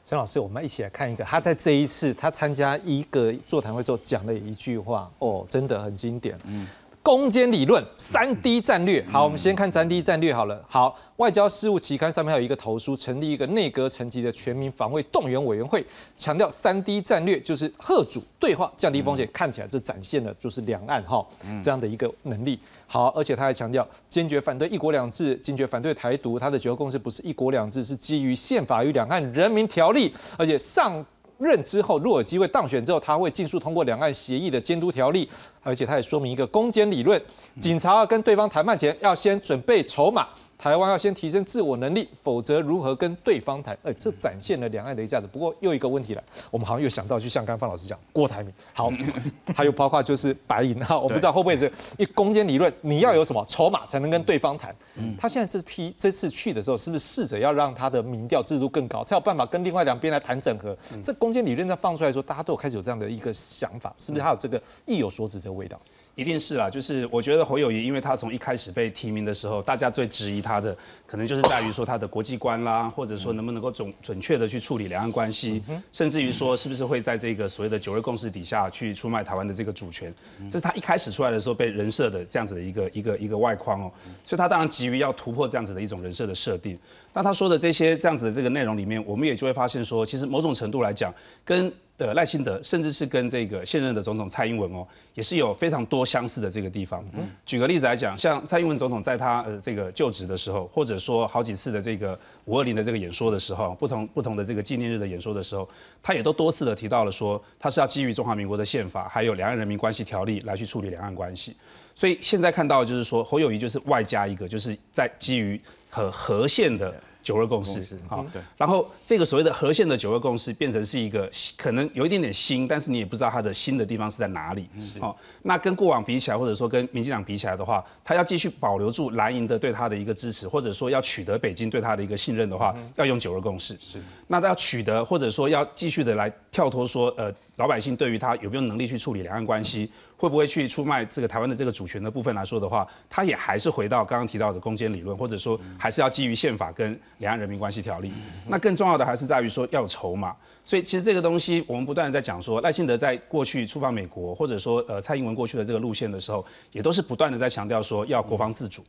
[0.06, 6.38] 沈老师，我们一起来看一个，他在这一次他参加一个座谈会之后讲的一句话，哦，真的很经典。
[6.44, 6.66] 嗯，
[7.06, 9.00] 攻坚理论三 D 战略。
[9.12, 10.60] 好，我们先看三 D 战略好了。
[10.68, 19.28] 好，外交事务期刊上面还有一个投书，成立一个内阁层级的全民防卫动员委员会，强调三 D 战略就是贺主对话，降低风险。
[19.32, 21.24] 看起来这展现了就是两岸哈
[21.62, 22.58] 这样的一个能力。
[22.88, 26.40] 好，而且他还强调坚决反对一国两制，坚决反对台独。
[26.40, 31.06] 他的九二共识不是一国两制，是基于宪法与两岸人民条例，而且上。
[31.38, 35.28] 任之后，若有机会当选之后，他会尽速通过两岸协议的监督条例，
[35.62, 37.20] 而且他也说明一个攻坚理论：
[37.60, 40.26] 警察要跟对方谈判前，要先准备筹码。
[40.58, 43.76] 台湾要先提升自我能力，否则如何跟对方谈？
[43.82, 45.26] 哎，这展现了两岸的一价值。
[45.26, 48.90] 不过又一个问题了，我们好像又想到，就像刚方老师讲，郭台铭好，
[49.54, 54.74] 还有包括就是白银哈，我不知道会不会是一攻坚理论，你要有什么筹码才能跟对方谈？
[55.18, 60.76] 他现在这批这次去的时候，是不是试着要让他的民调制度更高，才有办法跟另外两边来谈整合？
[61.04, 65.78] 这攻坚理论在放出来说，大家都有开始有这样的一个想法，是不是他有这个意有所指这个味道？
[66.16, 70.74] 一定是啦，就是我觉得侯友谊，因为他从一开始被提名的时候，大家最质疑他的，
[71.06, 80.12] 可能就是在于说他的国际观啦，或者说能不能够准准确的去处理两岸关系，甚至于说是不是会在这个所谓的九二共识底下去出卖台湾的这个主权，
[80.48, 83.92] 这是他一开始出来的时候被人设的这样子的一个一个一个外框哦，
[84.24, 86.78] 所以他当然急于要突破这样子的一种人设的设定。
[87.12, 91.12] 那他说的这些这样子的这个内容里面，我们也就会发现说，其实某种程度来讲，
[91.44, 97.02] 跟呃，赖清德甚至是跟这个现任的总统蔡英文哦，也是有非常多相似的这个地方。
[97.46, 105.66] 举个例子来讲，像蔡英文总统在他呃这个就职的时候，或者说好几次的这个五二零的这个演说的时候，不同不同的这个纪念日的演说的时候，
[106.02, 111.56] 他也都多次的提到了说，他是要基于中华民国的宪法，还有两岸人民关系条例来去处理两岸关系。
[111.94, 116.94] 所以现在看到就是说，侯友谊就是外加一个，就是在基于和和宪的。
[117.26, 118.24] 九二共识，好，
[118.56, 124.68] 然后这个所谓的核线的九二共识变成是一个可能有一点点新，但是你也不知道它的新的地方是在哪里，
[125.00, 137.34] 好，那跟过往比起来，或者说跟民进党比起来的话，他要继续保留住蓝营的对他的一个支持，或者说要取得北京对他的一个信任的话，要用九二共识，是，那他要取得或者说要继续的来跳脱说，呃。
[137.56, 148.12] 老百姓对于他有没有能力去处理两岸关系，会不会去出卖这个台湾的这个主权的部分来说的话，他也还是回到刚刚提到的攻坚理论，或者说还是要基于宪法跟两岸人民关系条例。
[148.46, 150.36] 那更重要的还是在于说要有筹码。
[150.64, 158.84] 所以其实这个东西我们不断的在讲说，赖幸德在过去出访美国，或者说呃蔡英文过去的这个路线的时候，也都是不断的在强调说要国防自主，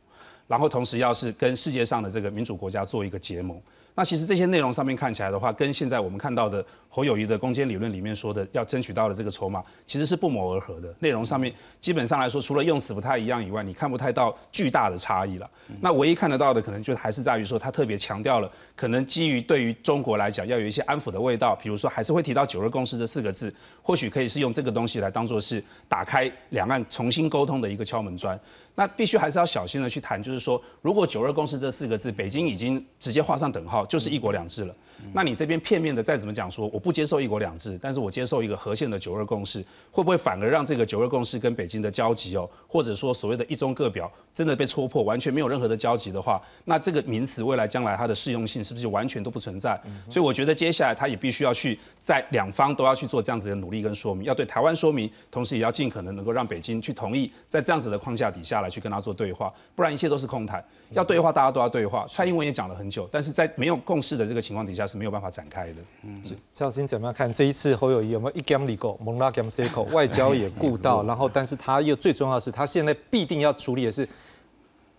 [0.48, 3.60] 然后同时要是跟世界上的这个民主国家做一个结盟。
[3.94, 10.94] 那其实这些内容上面看起来的话，跟现在我们看到的侯友谊的攻坚理论里面说的要争取到的这个筹码，其实是不谋而合的。
[11.00, 15.50] 内容上面基本上来说，除了用词不太一样以外，你看不太到巨大的差异了。
[15.80, 28.38] 那唯一看得到的，可能就还是在于说，他特别强调了，可能基于对于中国来讲，要有一些安抚的味道，比如说还是会提到九二共识这四个字，或许可以是用这个东西来当做是打开两岸重新沟通的一个敲门砖。
[28.78, 34.74] 那必须还是要小心的去谈，就是说，如果九二共识这四个字，北京已经直接画上等号，就是一国两制了。
[35.12, 49.80] 那你这边片面的再怎么讲说，我不接受一国两制，但是我接受一个和宪的九二共识，会不会反而让这个九二共识跟北京的交集哦，或者说所谓的一中各表真的被戳破，完全没有任何的交集的话，那这个名词未来将来它的适用性是不是完全都不存在？
[50.08, 60.64] 所以我觉得接下来他也必须要去在两方都要去做这样子的努力跟说明，要对台湾说明，同时也要尽可能能够让北京去同意在这样子的框架底下来去跟他做对话，不然一切都是空谈。
[60.90, 62.06] 要对话，大家都要对话。
[62.08, 65.82] 蔡英文也讲了很久，但是在没有共识的这个情况底下是没有办法展开的。
[66.02, 66.22] 嗯，
[66.54, 74.08] 赵老师怎么样看这一次侯友谊有没有一 game 里够蒙拉 game c 口外交也顾到，然后但是他又最重要的是他现在必定要处理的是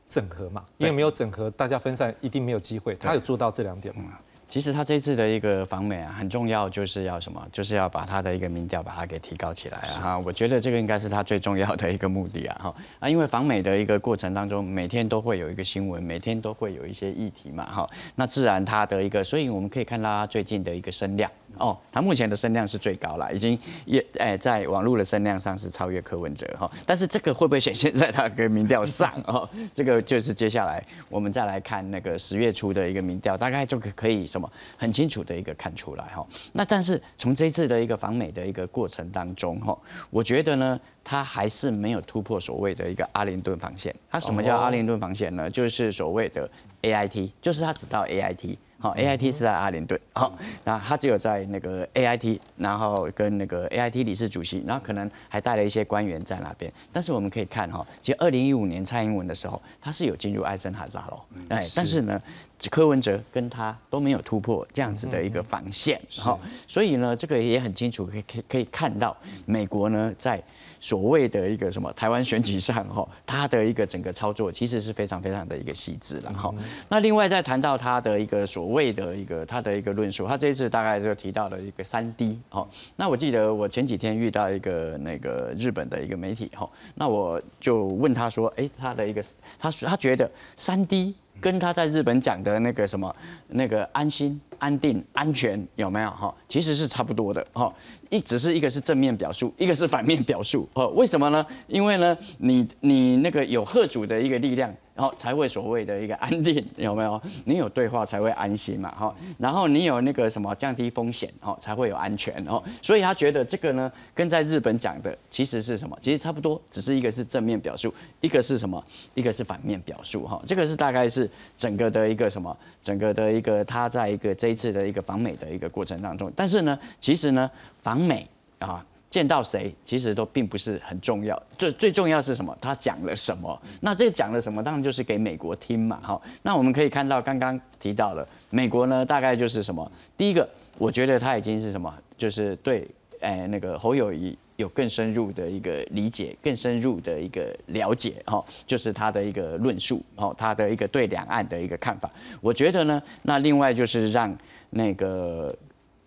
[0.08, 2.95] 整合嘛，因为没有整合，大家分散一定没有机会。
[2.95, 4.17] 他有做到这两点吗？
[4.49, 7.47] 其实他这次的一个访美啊，很重要，就是要什么？
[7.51, 10.01] 就是要把他的一个民调把它给提高起来啊！
[10.01, 12.59] 哈，我觉得这个应该是他最重要的一个目的啊！
[12.63, 17.63] 哈啊，因为访美的一个过程当中，每天都会有一个新闻，每天都会有一些议题嘛！
[17.65, 21.29] 哈，那自然他的一个，所以我们可以看到他最近的一个声量
[21.60, 26.69] 哦，他目前的声量是最高了，已经也哎，在网络的声量上是超越柯文哲哈。
[26.86, 29.48] 但是这个会不会显现在他的民调上哦？
[29.76, 34.50] 这个就是接下来我们再来看那个十月初的一个民调，大概就可可以什么？
[34.78, 39.78] 很清楚的一个看出来哈，那但是从这次的一个访美的一个过程当中哈，
[40.10, 43.93] 我觉得呢，他还是没有突破所谓的一个阿灵顿防线。
[44.10, 45.50] 他什么叫阿灵顿防线呢？
[45.50, 46.50] 就是所谓的
[46.84, 48.58] A I T，就是他只到 A I T。
[48.80, 56.71] 好，A I T 是在阿联队，好，那他只有在那个 A I T，然后跟那个 A I T 理事主席，然后可能还带了一些官员在那边。
[56.92, 61.19] 但是我们可以看哈，其实二零一五年蔡英文的时候，他是有进入艾森海拉喽，
[61.50, 62.21] 哎，但是呢，
[62.69, 66.37] 柯文哲跟他都没有突破这样子的一个防线，好，
[66.67, 70.43] 所以呢，这个也很清楚，可以可以可以看到，美国呢在
[70.81, 76.53] 所谓的一个什么台湾选举上，哈，他的一个整个操作其实是非常非常的一个细致了，哈。
[76.89, 89.23] 那另外再谈到他的一个所谓的一个他的一个论述，他这一次大概就提到了一个三 D，哈，那我记得我前几天遇到一个那个日本的一个媒体，哈，那我就问他说，哎，他的一个
[89.57, 91.15] 他他觉得三 D。
[91.42, 93.15] 跟他在日本讲的那个什么
[93.48, 96.33] 那个安心、安定、安全有没有哈？
[96.48, 97.73] 其实是差不多的哈，
[98.10, 100.87] 一只是一个是正面表述，一个是反面表述哦。
[100.90, 101.46] 为什么呢？
[101.67, 104.73] 因为呢，你你那个有贺主的一个力量。
[105.00, 107.21] 然后才会所谓的一个安定， 有没有？
[107.45, 109.15] 你有对话才会安心嘛，哈。
[109.37, 112.62] 然后你有那个什么降低风险，哦，才会有安全，哦。
[112.81, 115.97] 所以他觉得这个呢，跟在日本讲的其实是什么？
[116.02, 118.83] 其实差不多，只是一个是正面表述，一个是什么？
[119.13, 120.41] 一个是反面表述，哈。
[120.45, 122.54] 这个是大概是整个的一个什么？
[122.83, 127.50] 整个的一个他在一个这一次的一个访美的一个过程当中，但是呢，其实呢，
[127.81, 128.27] 访美
[128.58, 128.85] 啊。
[129.10, 132.55] 见到谁其实都并不是很重要，最最重要是什么？
[132.62, 133.60] 他讲了什么？
[133.81, 134.62] 那这个讲了什么？
[134.62, 136.21] 当然就是给美国听嘛，哈。
[136.43, 139.91] 那我们可以看到，刚刚提到了美国呢，大概就是什么？
[140.15, 140.47] 第一个，
[140.77, 141.91] 我觉得他已经是什么？
[142.17, 142.87] 就是对，
[143.21, 152.07] 哎，那个侯友谊有更深入的一个理解，更深入的一个了解，哈，就是他的一个论述，哈，他的一个对两岸的一个看法。
[152.41, 154.37] 我觉得呢，那另外就是让
[154.69, 155.55] 那个。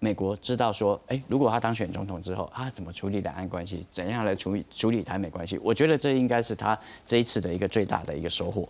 [0.02, 5.56] 美国知道说，哎，如果他当选总统之后，他怎么处理两岸关系，怎样来处理处理台美关系？
[5.58, 6.76] 我觉得这应该是他
[7.06, 8.68] 这一次的一个最大的一个收获。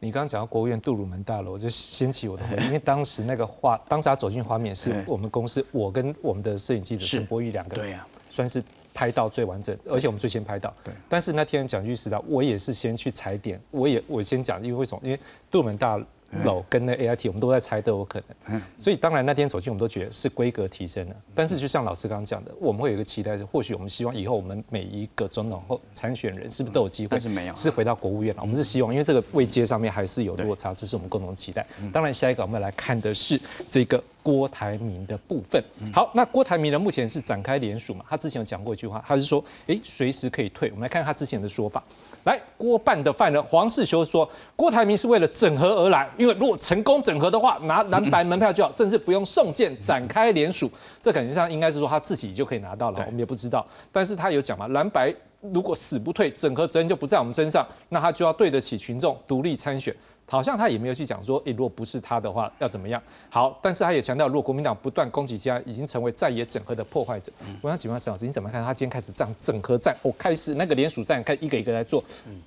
[0.00, 8.60] 你刚刚讲到国务院杜鲁门大楼，就掀起我的，因为当时那个画，当时他走进画面是我们公司，我跟我们的摄影记者陈柏宇两个，对呀，算是
[8.92, 10.74] 拍到最完整，而且我们最先拍到。
[10.82, 10.92] 对。
[11.08, 15.00] 但是那天讲句实话，我也是先去踩点，我也我先讲，因为为什么？
[15.04, 15.96] 因为杜鲁门大。
[16.44, 21.14] 楼跟那 A I T，我们都在猜都有可能，所以当然那天走进我们都觉得是规格提升了。
[21.34, 27.08] 但是就像老师刚刚讲的，我们会有一个期待是，或许我们希望以后我们每一个总统或参选人是不是都有机会？
[27.10, 28.42] 但是没有，是回到国务院了。
[28.42, 31.66] 我们是希望，因为这个位阶上面还是有落差，这是我们共同期待。
[31.92, 35.62] 当然下一个我们来看的是这个郭台铭的部分。
[35.92, 38.04] 好，那郭台铭呢目前是展开联署嘛？
[38.08, 40.70] 他之前有讲过一句话，他是说，哎，随时可以退。
[40.70, 41.82] 我们来看看他之前的说法。
[42.24, 53.66] 来，郭办的犯人黄世修说，郭台铭是为了整合而来，因为如果成功整合的话，拿蓝白门票就好，甚至不用送件展开联署，这感觉上应该是说他自己就可以拿到了，我们也不知道。
[53.90, 55.10] 但是他有讲嘛，蓝白
[55.40, 59.96] 如果死不退，整合责任就不在我们身上，那他就要对得起群众，独立参选。
[60.30, 63.02] 好像他也没有去讲说，诶，如果不是他的话，要怎么样？
[63.28, 67.32] 好，但是他也强调，如果国民党不断攻击家，已经成为在野整合的破坏者。
[67.60, 68.64] 我想请问沈老师，你怎么看？
[68.64, 72.04] 他今天开始这样整合战，哦开始那个联署战，开一个一个来做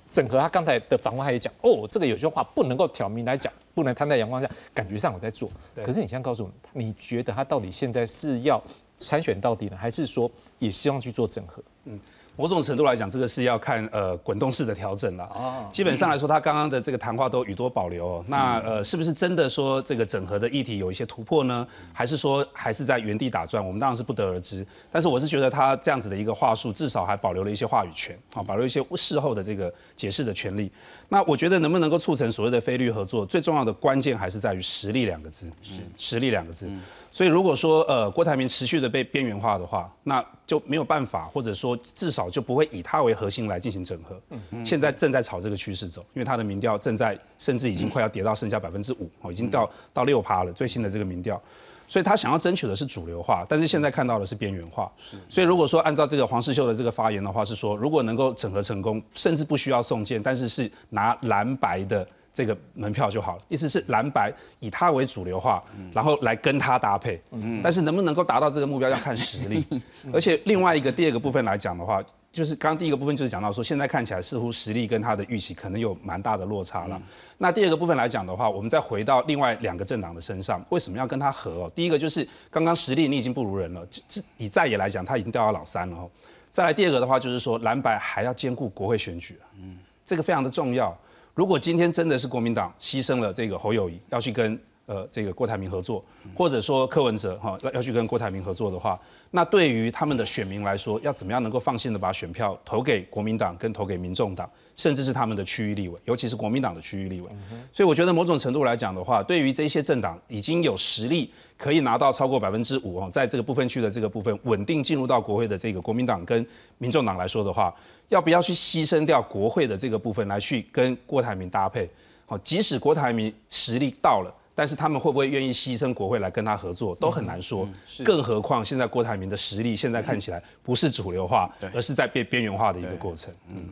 [0.08, 0.40] 整合。
[0.40, 5.50] 他刚才的访问他也讲，哦，这个有些话不能够挑明来讲，不能摊在阳光下，感觉上我在做。
[5.84, 8.62] 可是你现在告诉我，你觉得他到底现在是要
[8.98, 11.62] 参选到底呢，还是说也希望去做整合？
[11.84, 12.00] 嗯。
[12.36, 15.24] 某种程度来讲，这个是要看呃滚动式的调整了。
[15.34, 18.24] 哦，基本上来说，他刚刚的这个谈话都语多保留。
[18.28, 21.66] 那呃，是不是真的说这个整合的议题有一些突破呢？
[21.92, 23.64] 还是说还是在原地打转？
[23.64, 24.66] 我们当然是不得而知。
[24.90, 30.70] 但是我是觉得他这样子的一个话术，至少还保留了一些话语权，啊，保留一些事后的这个解释的权利。
[31.08, 35.50] 那我觉得能不能够促成所谓的非律合作，最重要的关键还是在于实力两个字。
[35.62, 36.68] 是实力两个字。
[37.12, 44.20] 所以如果说呃郭台铭持续的被边缘化的话，那就没有办法，或者说至少就不会以他为核心来进行整合。
[44.50, 50.52] 嗯现在正在朝这个趋势走，因为他的民调正在甚至已经快要跌到剩下百分之五，哦，已经到到六趴了。
[50.52, 51.40] 最新的这个民调，
[51.88, 54.90] 所以他想要争取的是主流化，但是现在看到的是边缘化。
[54.98, 55.16] 是。
[55.28, 62.06] 所以如果说按照这个黄世秀的这个发言的话，是说如果能够整合成功，甚至不需要送件，但是是拿蓝白的。
[62.34, 65.62] 这个门票就好了，意思是蓝白以他为主流化，
[65.92, 67.22] 然后来跟他搭配。
[67.62, 69.64] 但是能不能够达到这个目标要看实力。
[70.12, 77.00] 而且另外一个第二个部分来讲的话，就是刚刚第一个部分就是讲到说，现在看起来似乎实力跟他的预期可能有蛮大的落差了。
[77.38, 81.70] 那第二个部分来讲的话，我们再回到另外两个政党的身上，为什么要跟他合？
[81.72, 85.96] 第一个就是刚刚实力你已经不如人了，这以在野来讲他已经掉到老三了。
[85.96, 86.10] 哦
[86.50, 89.76] 再来第二个的话就是说蓝白还要兼顾国会选举嗯，
[90.06, 90.96] 这个非常的重要。
[91.34, 96.04] 如果今天真的是国民党牺牲了这个侯友谊，要去跟呃这个郭台铭合作，
[96.34, 98.98] 或者说柯文哲哈要要去跟郭台铭合作的话，
[99.30, 104.48] 那对于他们的选民来说，要怎么样能够放心的把选票投给国民党跟投给民众党？
[104.76, 107.28] 甚至是他们的区域立委，尤其是国民党的区域立委，
[107.72, 116.44] 所以我觉得某种程度来讲的话，对于这些政党已经有实力可以拿到超过百分之五哦，在这个部分区的这个部分稳定进入到国会的这个国民党跟
[116.78, 117.72] 民众党来说的话，
[118.08, 121.88] 要不要去牺牲掉国会的这个部分来去跟郭台铭搭配？
[122.26, 124.34] 好，即使郭台铭实力到了。
[124.54, 127.68] 但是他们会不会愿意牺牲国会来跟他合作，都很难说。
[128.04, 133.34] 更何况现在郭台铭的实力，现在看起来不是主流化，而是在被边缘化的一个过程。
[133.48, 133.68] 嗯，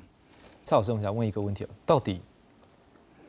[0.65, 2.21] 蔡老师，我想问一个问题到底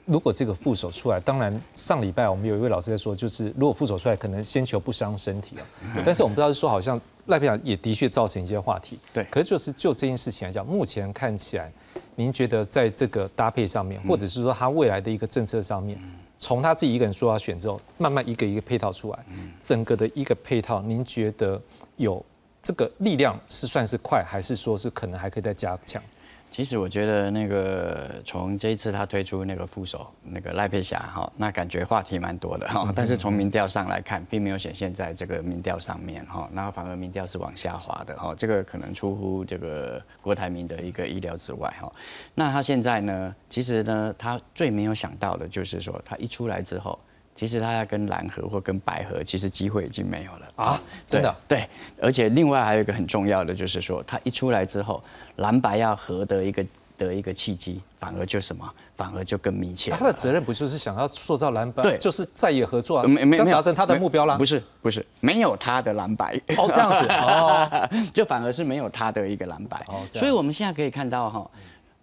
[0.06, 5.64] 如果这个副手出来，当然上礼拜我们有一位老师在说，就是如果副手出来，可能先求不伤身体啊。
[6.04, 9.00] 但是我们不知道是说，好像赖佩长也的确造成一些话题。
[9.14, 11.72] 对，可是就是就这件事情来讲，目前看起来，
[12.16, 15.98] 您觉得在这个搭配上面，或者是说他未来的一个政策上面，
[16.44, 19.26] 从他自己一个人说要选之后，慢慢一个一个配套出来，
[19.62, 21.60] 整个的一个配套，您觉得
[21.96, 22.24] 有
[22.62, 26.04] 这个力量是算是快，还是说是可能还可以再加强？
[26.54, 41.92] 其实我觉得那个从这一次他推出那个副手那个赖佩霞哈，那感觉话题蛮多的哈，但是从民调上来看，并没有显现在这个民调上面哈，那反而民调是往下滑的哈，这个可能出乎这个郭台铭的一个意料之外哈。
[42.36, 47.00] 那他现在呢，其实呢，他最没有想到的就是说，他一出来之后。
[47.36, 50.82] 其实他要跟蓝河或跟白河，其实机会已经没有了啊！
[51.08, 51.68] 真的对，
[52.00, 55.04] 而且另外还有一个很重要的，就是说他一出来之后，
[55.38, 56.66] 蓝白要合的一个
[56.96, 59.90] 的一个契机，反而就什么，反而就更密切。
[59.92, 61.82] 他的责任不就是想要塑造蓝白？
[61.82, 64.38] 对，就是再也合作，没没达成他的目标啦。
[64.38, 69.84] 不是不是，没有他的蓝白哦，这样子 哦，就反而是没有他的一个蓝白。
[69.88, 71.50] 哦，所以我们现在可以看到哈，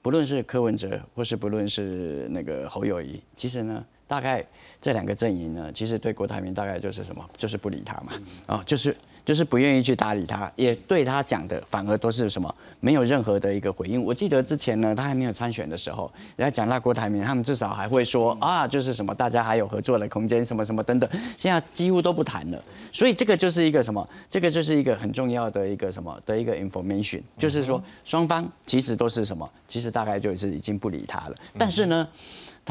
[0.02, 3.84] 不论是柯文哲，或是不论是那个侯友谊，其实呢。
[4.10, 4.44] 大概
[4.80, 8.12] 这两个阵营呢，其实对郭台铭大概就是什么，就是不理他嘛，
[8.46, 14.02] 哦，就是就是不愿意去搭理他，也对他讲的反而都是什么，没有任何的一个回应。
[14.02, 21.08] 我记得之前呢，他还没有参选的时候，人家讲到郭台铭，他们至少还会说啊，就是什么大家还有合作的空间，什么什么等等。
[21.36, 32.08] 现在几乎都不谈了，所以这个就是一个什么，这个就是一个很重要的一个什么的一个 information，就是说双方其实都是什么，其实大概就是已经不理他了，但是呢。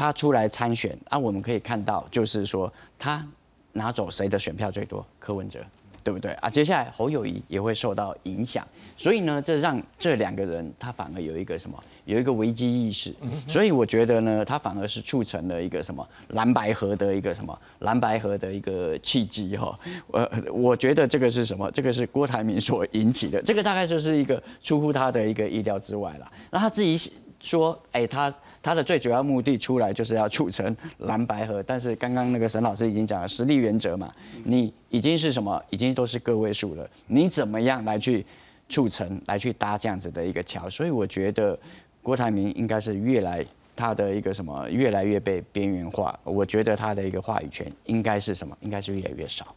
[0.00, 3.22] 他出来参选啊，我们可以看到，就是说他
[3.72, 5.06] 拿走谁的选票最多？
[5.18, 5.60] 柯文哲，
[6.02, 6.48] 对不对啊？
[6.48, 11.78] 接下来侯友谊也会受到影响，所以呢，这让这两个人他反而有一个什么？
[12.06, 13.14] 有一个危机意识。
[13.46, 19.78] 所以我觉得呢，他反而是促成了一个什么蓝白河的一个什么蓝白河的一个契机哈。
[20.06, 21.70] 我，我觉得这个是什么？
[21.72, 26.32] 这个是郭台铭所引起的，这个大概就是一个出乎他的一个意料之外了。
[26.50, 26.96] 那他自己
[27.38, 28.32] 说，哎，他。
[28.62, 34.12] 他的最主要目的出来就是要促成蓝白合，但是刚刚那个沈老师已经讲了实力原则嘛，
[34.44, 38.24] 你已经是什么，已经都是个位数了，你怎么样来去
[38.68, 40.68] 促成，来去搭这样子的一个桥？
[40.68, 41.58] 所以我觉得
[42.02, 43.44] 郭台铭应该是越来
[43.74, 49.54] 他的一个什么越来越被边缘化，我觉得他的一个话语权应该是什么，应该是越来越少。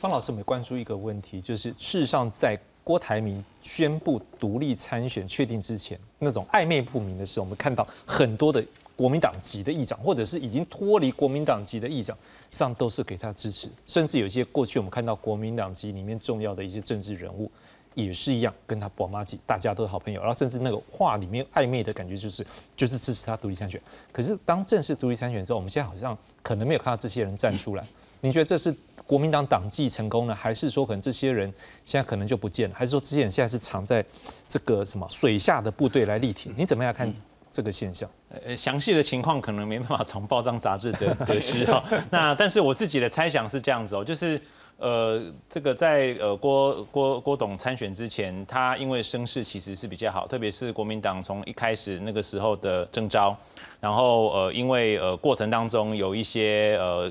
[0.00, 2.58] 方老师，我们关注一个问题，就是事实上在。
[2.84, 8.64] 郭台铭宣布独立参选确定之前，那种暧昧不明的时候，我们看到很多的
[8.96, 12.16] 国民党籍的议长，或者是已经脱离国民党籍的议长，
[12.50, 17.50] 上都是给他支持，甚至有些过去我们看到国民党籍里面重要的一些政治人物，
[17.94, 22.44] 也是一样跟他宝妈级，大家都是好朋友，然后甚至那个话里面暧昧的感觉就是
[22.76, 23.80] 就是支持他独立参选。
[24.10, 27.84] 可是当正式独立参选之后，我们现在好像可能没有看到这些人站出来，
[28.20, 28.74] 您觉得这是？
[29.12, 31.52] 国民党党纪成功了，还是说可能这些人
[31.84, 32.74] 现在可能就不见了？
[32.74, 34.02] 还是说这些人现在是藏在
[34.48, 36.54] 这个什么水下的部队来力挺？
[36.56, 37.12] 你怎么样看
[37.50, 38.08] 这个现象？
[38.30, 41.84] 呃，详细的情况可能没办法从报章杂志得 得知哈。
[42.08, 44.40] 那但是我自己的猜想是这样子哦，就是。
[44.82, 53.36] 呃，这个在呃郭郭郭董参选之前，他因为声势其实是比较好，特别是国民党从一开始那个时候的征召，
[53.78, 57.08] 然后呃因为呃过程当中有一些呃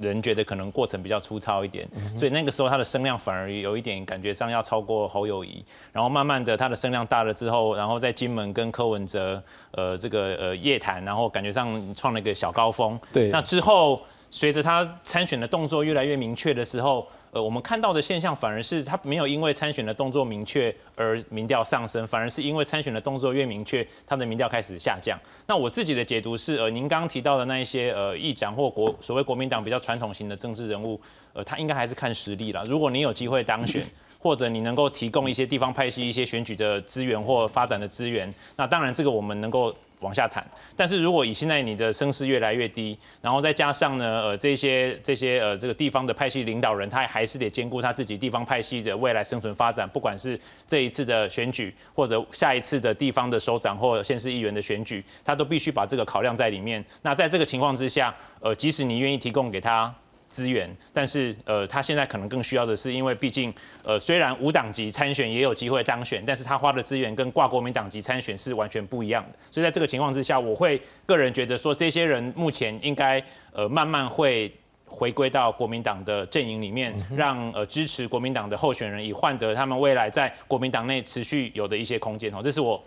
[0.00, 5.62] 人觉得可能过程比较粗糙一点，所以那个时候他的声量反而有一点感觉上要超过侯友谊，
[5.92, 9.42] 然后慢慢的他的声量大了之后，然后在金门跟柯文哲
[9.72, 14.00] 呃这个呃夜谈，然后感觉上创了一个小高峰，对，那之后。
[14.30, 25.18] 随着他参选的动作越来越明确的时候，呃，我们看到的现象反而是他没有因为参选的动作明确而民调上升，反而是因为参选的动作越明确，他的民调开始下降。
[25.46, 31.00] 那我自己的解读是，呃，您刚刚提到的那一些呃议长或国所谓国民党比较传统型的政治人物，
[31.32, 32.62] 呃，他应该还是看实力了。
[32.64, 33.84] 如果你有机会当选，
[34.20, 39.74] 或者你能够提供一些地方派系一些选举的资源或发展的资源，那当然这个我们能够。
[40.00, 40.44] 往下谈，
[40.76, 56.84] 但是如果以现在你的声势越来越低，然后再加上呢，呃，这些这些呃这个地方的派系领导人，他还是得兼顾他自己地方派系的未来生存发展，不管是这一次的选举，或者下一次的地方的首长或县市议员的选举，他都必须把这个考量在里面。
[57.02, 59.94] 那在这个情况之下，呃，即使你愿意提供给他。
[60.30, 63.52] 资源，但是呃，他现在可能更需要的是，因为毕竟
[63.82, 69.38] 呃，虽然无党籍参选也有机会当选，但是他花的资源跟挂国民党籍参选是完全不一样的。
[69.50, 73.22] 所以在这个情况之下，我会个人觉得说，这些人目前应该
[73.52, 74.50] 呃慢慢会
[74.86, 82.40] 回归到国民党的阵营里面，让呃支持国民党的候选人，以换得他们未来在国民党内持续有的一些空间哦。
[82.42, 82.82] 这是我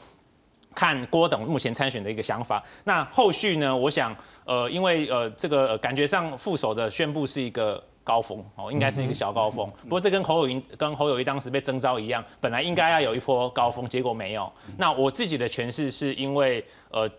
[0.74, 2.64] 看郭董目前参选的一个想法。
[2.84, 3.76] 那后续呢？
[3.76, 4.16] 我想
[4.46, 7.84] 呃，因为呃这个感觉上副手的宣布是一个。
[8.06, 9.66] 高峰哦，应该是一个小高峰。
[9.84, 14.52] 不过这跟侯友谊跟侯友谊当时被征召一样，本来应该要有一波高峰，结果没有。
[14.78, 16.62] 那我自己的诠释是因为
[16.92, 17.10] 呃，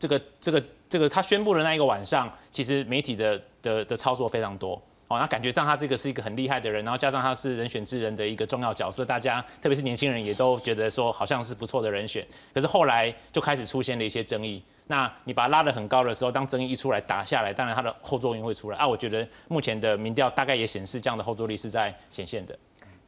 [0.00, 5.18] 这个这个这个他宣布的那一个晚上，其实媒体的的的操作非常多哦。
[5.18, 12.26] 那感觉上他这个是一个很厉害的人，然后加上他是人选之人的一个重要角色，大家特别是年轻人也都觉得说好像是不错的人选。
[12.54, 14.62] 可是后来就开始出现了一些争议。
[14.88, 18.86] 那你把他拉得很高的时候，当争议一出来打下来，当然他的后座力会出来啊。
[18.86, 22.56] 我觉得目前的民调大概也显示这样的后座力是在显现的。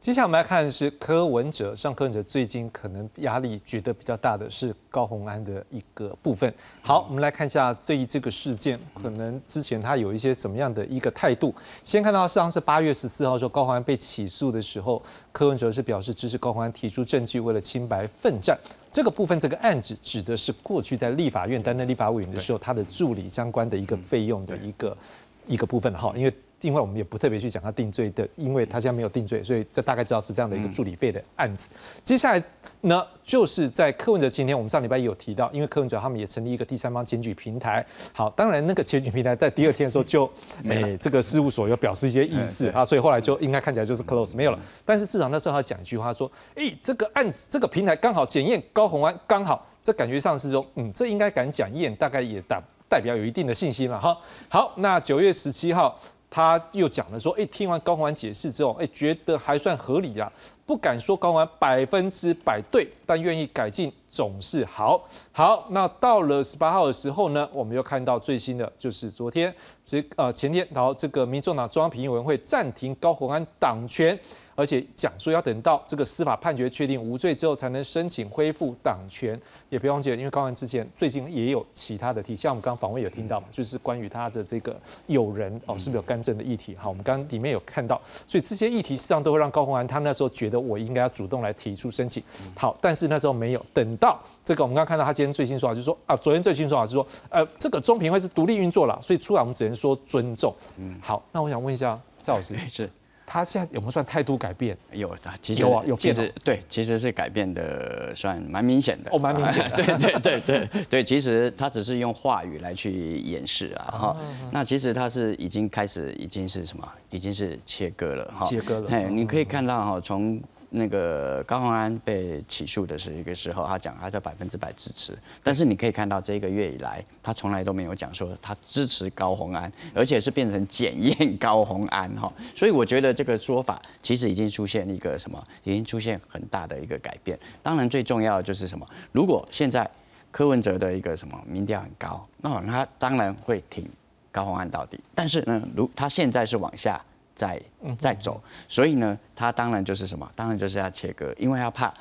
[0.01, 6.51] 接下来我们来看的是柯文哲，上柯文哲最近可能压力觉得比较大的是高鸿安的一个部分。
[6.81, 11.53] 好，我们来看一下对于这个事件，可能之前他有一些什么样的一个态度。
[11.83, 18.57] 先看到上是八月十四号说高鸿安被起诉的时候，柯文哲是表示支持高鸿安提出证据，为了清白奋战。
[18.93, 24.97] 这个部分这个案子指的是过去在立法院担任立法委员的时候，他的助理相关的一个费用的一个
[25.45, 26.33] 一个部分哈，因为。
[26.61, 31.69] 另外，我们也不特别去讲他定罪的，因为他现在没有定罪，所以这大概知道是这样的一个助理费的案子。
[32.03, 32.43] 接下来
[32.81, 37.85] 呢，就是在柯文哲今天，我们上礼拜也有提到，因为柯文哲他们也成立一个第三方检举平台。
[38.11, 40.29] 好，当然那个检举平台在第二天的时候就，
[40.67, 44.59] 哎，这个事务所有表示一些意思啊，所以后来就应该看起来就是 close 没有了。
[44.83, 54.17] 但是至少那时候他讲一句话说，哎，这个案子这个平台刚好检验高红安刚好，这感觉上是说，嗯，这应该敢讲验，大概也代代表有一定的信心了哈。
[54.49, 55.97] 好，那九月十七号。
[56.29, 60.31] 他又讲了说，哎，听完高宏安解释之后，哎，觉得还算合理呀，
[60.65, 65.03] 不敢说高宏安百分之百对，但愿意改进总是好。
[65.31, 69.53] 好，那到了十八号的时候呢，我们又看到最新的就是昨天，
[69.83, 74.17] 这呃前天，然后这个民众党中央评议委员会暂停高宏安党权。
[74.59, 79.39] 而且讲说要等到这个司法判决确定无罪之后，才能申请恢复党权。
[79.69, 86.75] 也不用记得，因为高安之前最近也有其他的题，像我们刚刚访问有听到嘛，就是关于他的这个友人哦，是不是有干政的议题？
[86.75, 92.21] 好，我们刚刚里面有看到，所以这些议题实际上都会让高鸿安他那时候觉得我应该要主动来提出申请。
[92.57, 100.51] 好，但是那时候没有等到这个，我们刚刚看到他今天最新说法就是说啊，昨天最新说法是说，呃，这个中评会是独立运作了，所以出来我们只能说尊重。
[100.77, 102.89] 嗯，好，那我想问一下赵老师 是。
[103.31, 104.75] 他现在有没有算态度改变？
[104.91, 109.11] 有的，其实有啊，有其实对，其实是改变的，算蛮明显的。
[109.11, 109.63] 哦，蛮明显。
[109.77, 113.85] 对对对对对，其实他只是用话语来去掩饰啊。
[113.91, 114.17] 哈，
[114.51, 116.91] 那其实他是已经开始，已经是什么？
[117.11, 118.33] 已经是切割了。
[118.35, 118.89] 哈，切割了。
[118.89, 120.41] 哎，你可以看到哈，从。
[120.71, 137.37] 那个高鸿安被起诉的是一个时候，他讲他在百分之百支持，但是你可以看到这一个月以来，他从来都没有讲说他支持高鸿安，而且是变成检验高鸿安哈， 所以我觉得这个说法其实已经出现一个什么，已经出现很大的一个改变。
[137.63, 139.89] 当然最重要的就是什么，如果现在
[140.31, 143.89] 柯文哲的一个什么民调很高，那他当然会挺
[144.31, 147.01] 高鸿安到底，但是呢，如他现在是往下。
[147.39, 147.61] 在
[147.97, 151.93] 在走，所以呢，他当然就是什么，当然就是要切割，因为他怕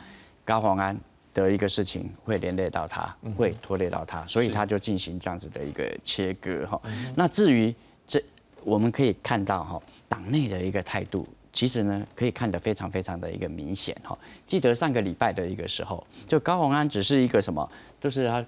[0.44, 0.98] 高黄安
[1.32, 6.82] 的一个事情会连累到他，会拖累到他，所以他就进行这样子的一个切割哈。
[7.14, 7.72] 那至于
[8.04, 8.20] 这，
[8.64, 14.18] 我们可以看到哈，党内的一个态度，其实呢，可以看得非常非常的一个明显哈。
[14.44, 17.70] 记得上个礼拜的一个时候，就高黄安只是一个什么，
[18.00, 18.44] 就是他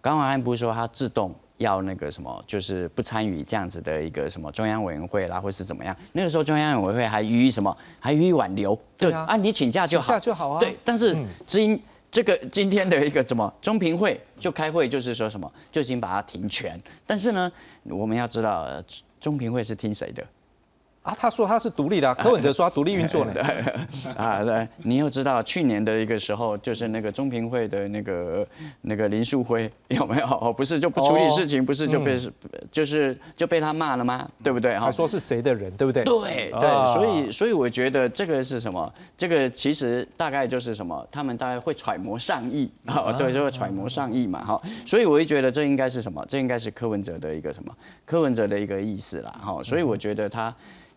[0.00, 1.34] 高黄安不是说他自动。
[1.58, 5.96] 要那个什么，就是不参与这样子的一个什么中央委员会啦，或是怎么样？
[6.12, 7.76] 那个时候中央委员会还予以什么？
[8.00, 8.78] 还予以挽留？
[8.98, 10.60] 对啊，你请假就好，请假就好啊。
[10.60, 11.80] 对，但是今
[12.10, 16.80] 这个今天的一个什么中评会就开会，就是说什么就已经把它停权。
[17.06, 17.50] 但是呢，
[17.84, 18.66] 我们要知道
[19.20, 20.24] 中评会是听谁的？
[21.04, 23.42] 啊，他说他是独立的，柯文哲说他独立运作的。
[24.16, 28.46] 啊，对，你又知道去年的一个时候，就是那个中评会的那个
[28.80, 30.24] 那个林树辉 有没有？
[30.26, 32.18] 哦，不是就不处理事情，不是就被
[32.72, 34.26] 就是就被他骂了吗？
[34.42, 34.74] 对不对？
[34.76, 36.04] 他说是谁的人，对不对？
[36.04, 38.90] 对对，所以所以我觉得这个是什么？
[39.14, 41.06] 这个其实大概就是什么？
[41.12, 44.62] 他们大概会揣摩上意啊，对，就会揣摩上意嘛，哈。
[44.86, 46.24] 所以我就觉得这应该是什么？
[46.26, 47.70] 这应该是柯文哲的一个什么？
[48.06, 49.62] 柯文哲的一个意思啦，哈。
[49.62, 50.54] 所以我觉得他。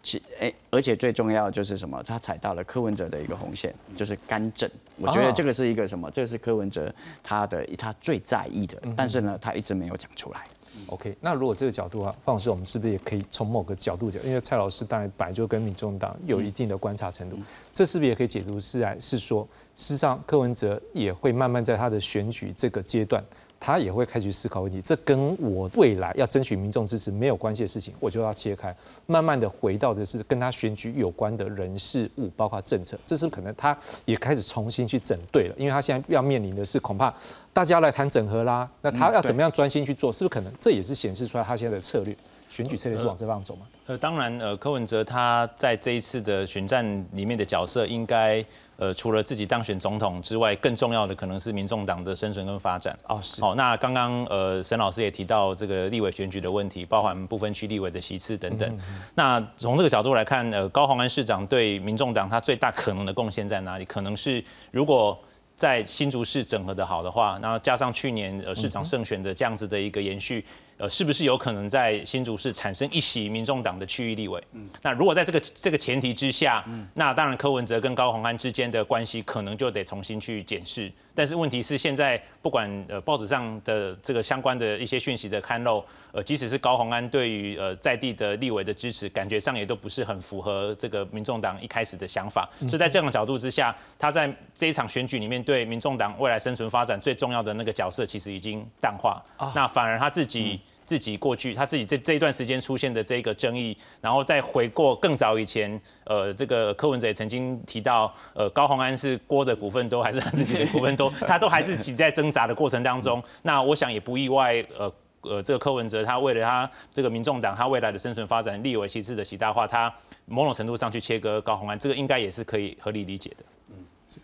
[0.08, 2.01] 其哎，而且最重要就是什么？
[2.01, 4.70] 他踩到了柯文哲的一个红线，就是干政。
[4.95, 6.10] 我觉得这个是一个什么？
[6.10, 6.89] 这个是柯文哲
[7.22, 10.47] 他的他最在意的，但是呢，他一直没有讲出来。
[10.86, 14.24] OK，那如果这个角度啊，范老师，我们是不是也可以从某个角度讲？
[14.24, 17.38] 因为蔡老师当然本来就跟民众党有一定的观察程度，
[17.74, 19.45] 这是不是也可以解读是来是说，
[19.76, 23.22] 事实上柯文哲也会慢慢在他的选举这个阶段。
[23.60, 37.14] 他也会开始思考问题，这跟我未来要争取民众支持没有关系的事情，我就要切开，慢慢的回到的是跟他选举有关的人事物，包括政策，这是可能他也开始重新去整对了，因为他现在要面临的是恐怕
[37.51, 40.53] 大家来谈整合啦，那他要怎么样专心去做，是不是可能？
[40.60, 42.16] 这也是显示出来他现在的策略？
[42.50, 43.68] 选举策略是往这方走吗？
[43.88, 48.43] 呃，当然，呃，柯文哲他在这一次的选战里面的角色，应该
[48.78, 52.98] 呃除了自己当选总统之外，更重要的可能是民众党的生存跟发展。
[53.08, 53.41] 哦，是。
[53.41, 58.80] 好，那刚刚呃沈老师也提到这个立委选举的问题，包含部分区立委的席次等等。
[59.16, 63.86] 那从这个角度来看，呃，高鸿安市长对民众党他最大可能的贡献在哪里？
[63.86, 65.18] 可能是如果
[65.56, 70.45] 在新竹市整合的好的话，然后加上去年呃市长胜选的这样子的一个延续。
[70.78, 74.40] 呃，是不是有可能在新竹市产生一席民众党的区域立委？
[74.52, 80.92] 嗯，那如果在这个这个前提之下，嗯，那当然柯文哲跟高鸿安之间的关系可能就得重新去检视。
[81.16, 92.48] 但是问题是，现在不管呃报纸上的这个相关的一些讯息的刊漏，呃，即使是高鸿安对于呃在地的立委的支持，感觉上也都不是很符合这个民众党一开始的想法。
[92.60, 99.20] 所以在这样的角度之下，他在这一场选举里面对民众党未来生存发展最重要的那个角色，其实已经淡化。
[99.56, 100.62] 那反而他自己。
[100.88, 113.22] 自己过去他自己这这一段时间出现的这个争议，然后再回过更早以前，呃，这个柯文哲也曾经提到，呃，高鸿安是郭的股份多还是他自己的股份多， 他都还自己在挣扎的过程当中。
[113.42, 114.92] 那我想也不意外，呃
[115.24, 119.94] 呃，这个柯文哲他为了他这个民众党他未来的生存发展，立为其次的习大化，他
[120.26, 123.44] 某种程度上去切割高鸿安，这个应该也是可以合理理解的。
[123.72, 123.76] 嗯，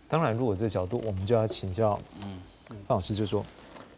[0.07, 2.39] 当然，如果这个角度，我们就要请教，嗯，
[2.69, 3.45] 范老师就说。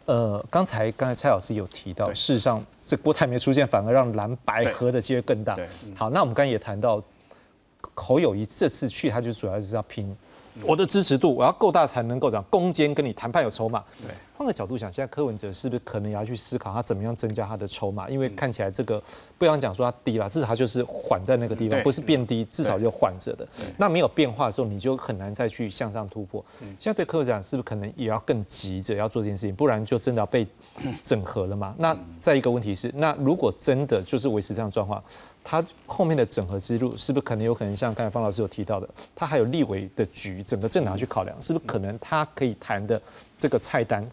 [0.06, 5.58] 呃，刚才刚才蔡老师有提到，事实上这郭台铭出现，反而让蓝白合的机会更大。
[5.96, 7.02] 好，那我们刚才也谈到，
[7.94, 10.16] 侯友谊这次去，他就主要是要拼。
[10.64, 13.84] 我的支持度，我要够大才能够讲攻坚，跟你谈判有筹码。
[14.02, 18.10] 对，换个角度想，现在柯文哲是不是可能也要去思考他怎么样增加他的筹码？
[18.10, 19.02] 因为看起来这个
[19.38, 23.48] 不想讲说他低了，至少他就是缓在那个地方，不是变低，至少就缓着的。
[23.78, 26.44] 那没有变化的时候，你就很难再去向上突破。
[26.80, 29.56] 现在对柯文哲，是不是可能也要更急着要做这件事情？
[29.56, 30.48] 不然就真的要被
[31.04, 31.76] 整合了嘛？
[31.78, 35.04] 那再一个问题是，那如果真的就是维持这样状况？
[35.48, 43.00] 他后面的整合之路是不是可能有可能像刚才方老师有提到的，他还有立委的局，整个政党去考量，是不是可能他可以谈的
[43.38, 44.10] 这个菜单，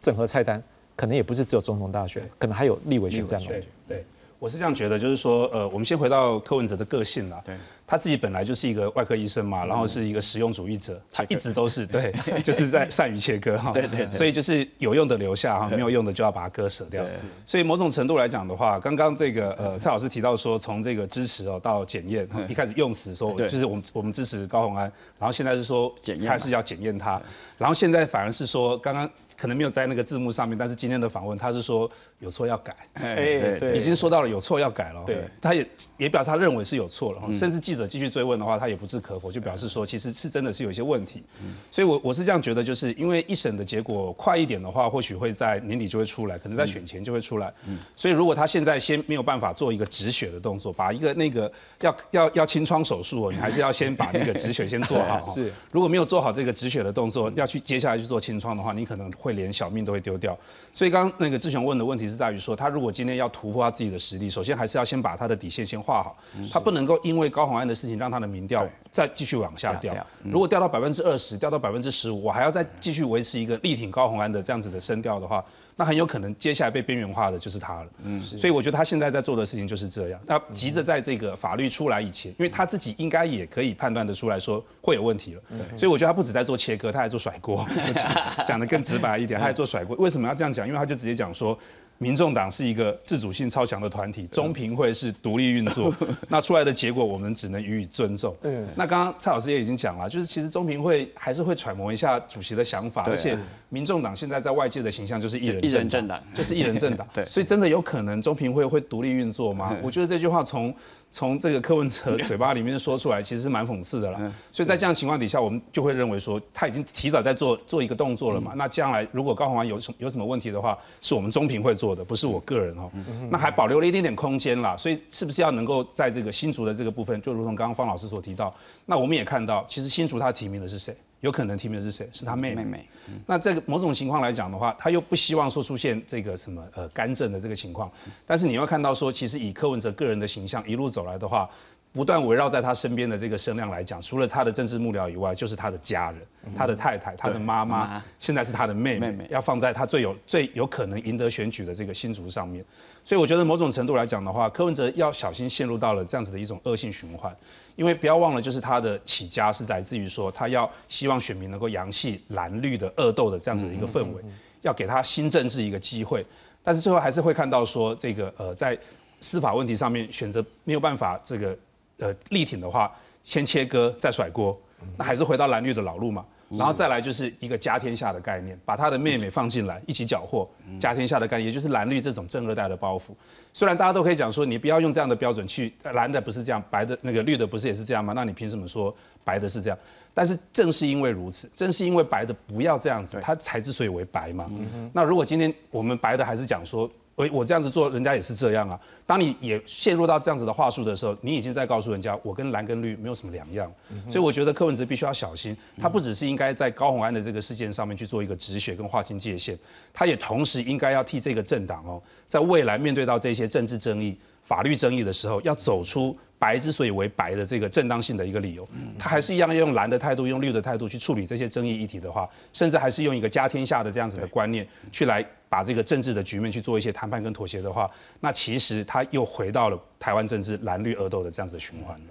[0.00, 0.62] 整合菜单，
[0.94, 3.48] 可能也不是只有总统大选，可能还有立委选战嘛？
[3.88, 4.04] 对。
[4.42, 7.40] 我是这样觉得，就是说，呃，我们先回到柯文哲的个性啦。
[7.44, 7.54] 对，
[7.86, 12.12] 他自己本来就是一个外科医生嘛，然后是一个实用主义者，他一直都是 对，
[12.42, 13.70] 就是在善于切割哈。
[13.70, 14.12] 对对。
[14.12, 17.04] 所以就是有用的留下哈，没有用的就要把它割舍掉。
[17.04, 17.22] 是。
[17.46, 24.90] 所以某种程度来讲的话，刚刚这个呃蔡老师提到说，从这个支持哦到检验，一开始用词说就是我们我们支持高鸿安，
[25.20, 25.94] 然后现在是说
[26.26, 27.22] 还是要检验他，
[27.56, 29.08] 然后现在反而是说刚刚。
[29.34, 31.90] 可能没有在那个字幕上面，但是今天的访问他是说
[32.22, 35.66] 有错要改，哎，对，已经说到了有错要改了，对，他也
[35.96, 41.20] 也表示他认为是有错了，甚至记者继续追问的话，他也不置可否，就表示说其实是真的是有一些问题，
[41.68, 47.52] 所以，我我是这样觉得，就是因为一审的结果快一点的话，或许会在年底就会出来，可能在选前就会出来，
[47.96, 59.32] 所以如果他现在先没有办法做一个止血的动作，把一个那个要要要清创手术，你还是要先把那个止血先做好， 是，如果没有做好这个止血的动作，要去接下来去做清创的话，你可能会。
[59.32, 60.38] 连小命都会丢掉，
[60.74, 66.16] 所以刚刚那个志雄问的问题是在于说，他如果今天要突破他自己的实力，首先还是要先把他的底线先画好，
[66.52, 69.94] 他不能够因为高宏安的事情让他的民调再继续往下掉。
[70.22, 75.44] 如果掉到百分之二十，掉到百分之十五，我还要再继续维持一个力挺高宏安的这样子的声调的话。
[75.74, 85.42] 那很有可能接下来被边缘化的就是他了，嗯，所以我觉得他现在在做的事情就是这样，那急着在这个法律出来以前，因为他自己应该也可以判断得出来说会有问题了，
[85.74, 87.66] 所以我觉得他不止在做切割，他还做甩锅，
[88.46, 89.96] 讲的更直白一点，他还做甩锅。
[89.96, 90.66] 为什么要这样讲？
[90.66, 91.58] 因为他就直接讲说。
[91.98, 95.94] 民众党是一个自主性超强的团体，中评会是独立运作，
[96.28, 98.36] 那出来的结果我们只能予以尊重。
[98.42, 103.38] 嗯，那刚刚蔡老师也已经讲了，就是其实中评会还是会揣摩一下主席的想法，而且
[103.68, 107.06] 民众党现在在外界的形象就是一人一人政党，就是一人政党。
[107.14, 109.76] 对，所以真的有可能中评会会独立运作吗？
[109.82, 110.74] 我觉得这句话从。
[111.12, 114.18] 从这个柯文哲 嘴巴里面说出来，其实是蛮讽刺的啦。
[114.50, 118.54] 所以在这样情况底下，我们就会认为说，他已经提早在做做一个动作了嘛。
[118.56, 122.90] 那将来如果高鸿安有什有什么问题的话，是我们中评会做的，不是我个人哦。
[123.30, 124.74] 那还保留了一点点空间啦。
[124.76, 128.52] 所以是不是要能够在这个新竹的这个部分，就如同刚刚方老师所提到，
[128.86, 130.96] 那我们也看到，其实新竹他提名的是谁？
[131.22, 132.08] 有可能提名的是谁？
[132.12, 132.86] 是他妹妹。
[133.26, 137.90] 那这个某种情况来讲的话，他又不希望说出现这个什么呃干政的这个情况。
[138.26, 141.48] 但是你要看到说，其实以柯文哲个人的形象一路走来的话，
[141.92, 146.20] 不断围绕在他身边的这个声量来讲，除了他的政治幕僚以外，就是他的家人、
[146.56, 152.64] 他的太太、他的妈妈，现在是他的妹妹，要放在他最有最有可能赢得选举的这个新竹上面。
[153.04, 157.34] 所以我觉得某种程度来讲的话，柯文哲要小心陷入到了这样子的一种恶性循环，
[157.76, 164.22] 因为不要忘了，就是他的起家是来自于说他要希望选民能够扬弃蓝绿的恶斗的这样子的一个氛围，
[164.62, 166.24] 要给他新政治一个机会，
[166.62, 168.78] 但是最后还是会看到说这个呃在
[169.20, 171.54] 司法问题上面选择没有办法这个。
[171.98, 172.92] 呃，力挺的话，
[173.24, 174.58] 先切割再甩锅，
[174.96, 176.24] 那还是回到蓝绿的老路嘛。
[176.50, 180.46] 然后再来就是一个家天下的概念，把他的妹妹放进来一起缴获，
[180.78, 183.14] 家天下的概念，也就是蓝绿这种正二代的包袱。
[183.54, 188.12] 虽然大家都可以讲说，你不要用这样的标准去，蓝的不是这样，白的那个绿的不是也是这样吗？
[188.14, 189.78] 那你凭什么说白的是这样？
[190.12, 194.50] 但是正是因为如此，正是因为白的不要这样子，它才之所以为白嘛。
[194.92, 196.90] 那如果今天我们白的还是讲说。
[197.14, 198.80] 我我这样子做，人家也是这样啊。
[199.06, 203.70] 当你也陷入到这样子的话术的时候，你已经在告诉人家，我跟蓝跟绿没有什么两样。
[204.10, 209.58] 所以我觉得柯文哲必须要小心，他不只是应该在高虹安的这个事件上面去做一个止血跟划清界限，
[209.92, 214.16] 他也同时应该要替这个政党哦，在未来面对到这些政治争议。
[214.42, 218.68] 法律争议的时候，要走出白之所以为白的这个正当性的一个理由，
[218.98, 227.88] 他还是一样要用蓝的态度、用绿的态度去处理这些争议议题的话，甚至还是用一个家天下的这样子的观念去来把这个政治的局面去做一些谈判跟妥协的话，
[228.20, 232.06] 那其实他又回到了台湾政治蓝绿恶斗的这样子的循环了。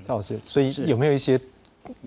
[0.00, 1.38] 赵老师，所以有没有一些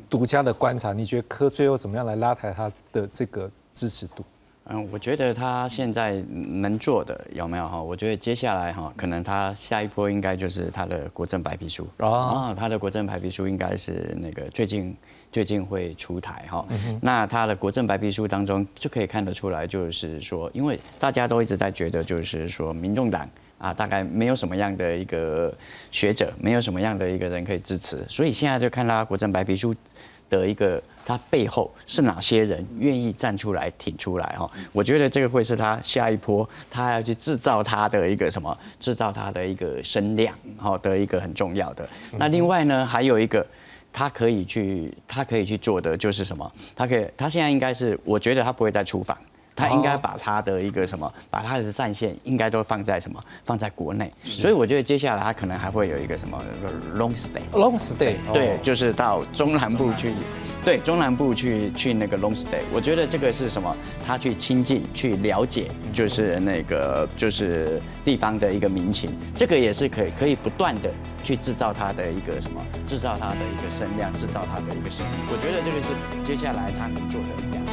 [0.10, 0.94] 独家的观察？
[0.94, 4.26] 你觉得柯最后怎么样来拉抬他的这个支持度？
[4.70, 7.82] 嗯，我觉得他现在能做的有没有哈？
[7.82, 14.94] 我觉得接下来哈，可能他下一波应该就是他的国政白皮书啊，他的国政白皮书应该是那个最近
[15.32, 16.66] 最近会出台哈。
[17.02, 25.56] 那他的国政白皮书当中就可以看得出来，就是说，因为大家都一直在觉得，就是说，民众党啊，大概没有什么样的一个
[25.94, 29.74] 学者，没有什么样的一个人可以支持，所以现在就看他国政白皮书。
[30.30, 34.52] 的一个，他背后是哪些人愿意站出来挺出来哈？
[34.74, 41.88] 我觉得这个会是他下一波，他要去制造他的一个什么，制造他的一个声量，好的一个很重要的。
[42.18, 43.46] 那另外呢，还有一个，
[43.94, 46.52] 他可以去，他可以去做的就是什么？
[46.76, 49.18] 他可以，他现在应该是，我觉得他不会再出访。
[49.58, 54.14] 他应该把他的一个什么，把他的战线应该都放在什么，放在国内。
[54.24, 56.40] 所以我觉得接下来他可能还会有一个什么
[56.96, 57.42] long stay。
[57.54, 58.14] long stay。
[58.32, 60.14] 对，就是到中南部去，
[60.64, 62.60] 对，中南部去去那个 long stay。
[62.72, 63.76] 我觉得这个是什么？
[64.06, 69.10] 他去亲近、去了解，就是那个就是地方的一个民情。
[69.36, 70.92] 这个也是可以可以不断的
[71.24, 75.12] 去制造他的一个什么，制造他的一个声量，制造他的一个声音。
[75.32, 77.67] 我觉得这个是接下来他能做的。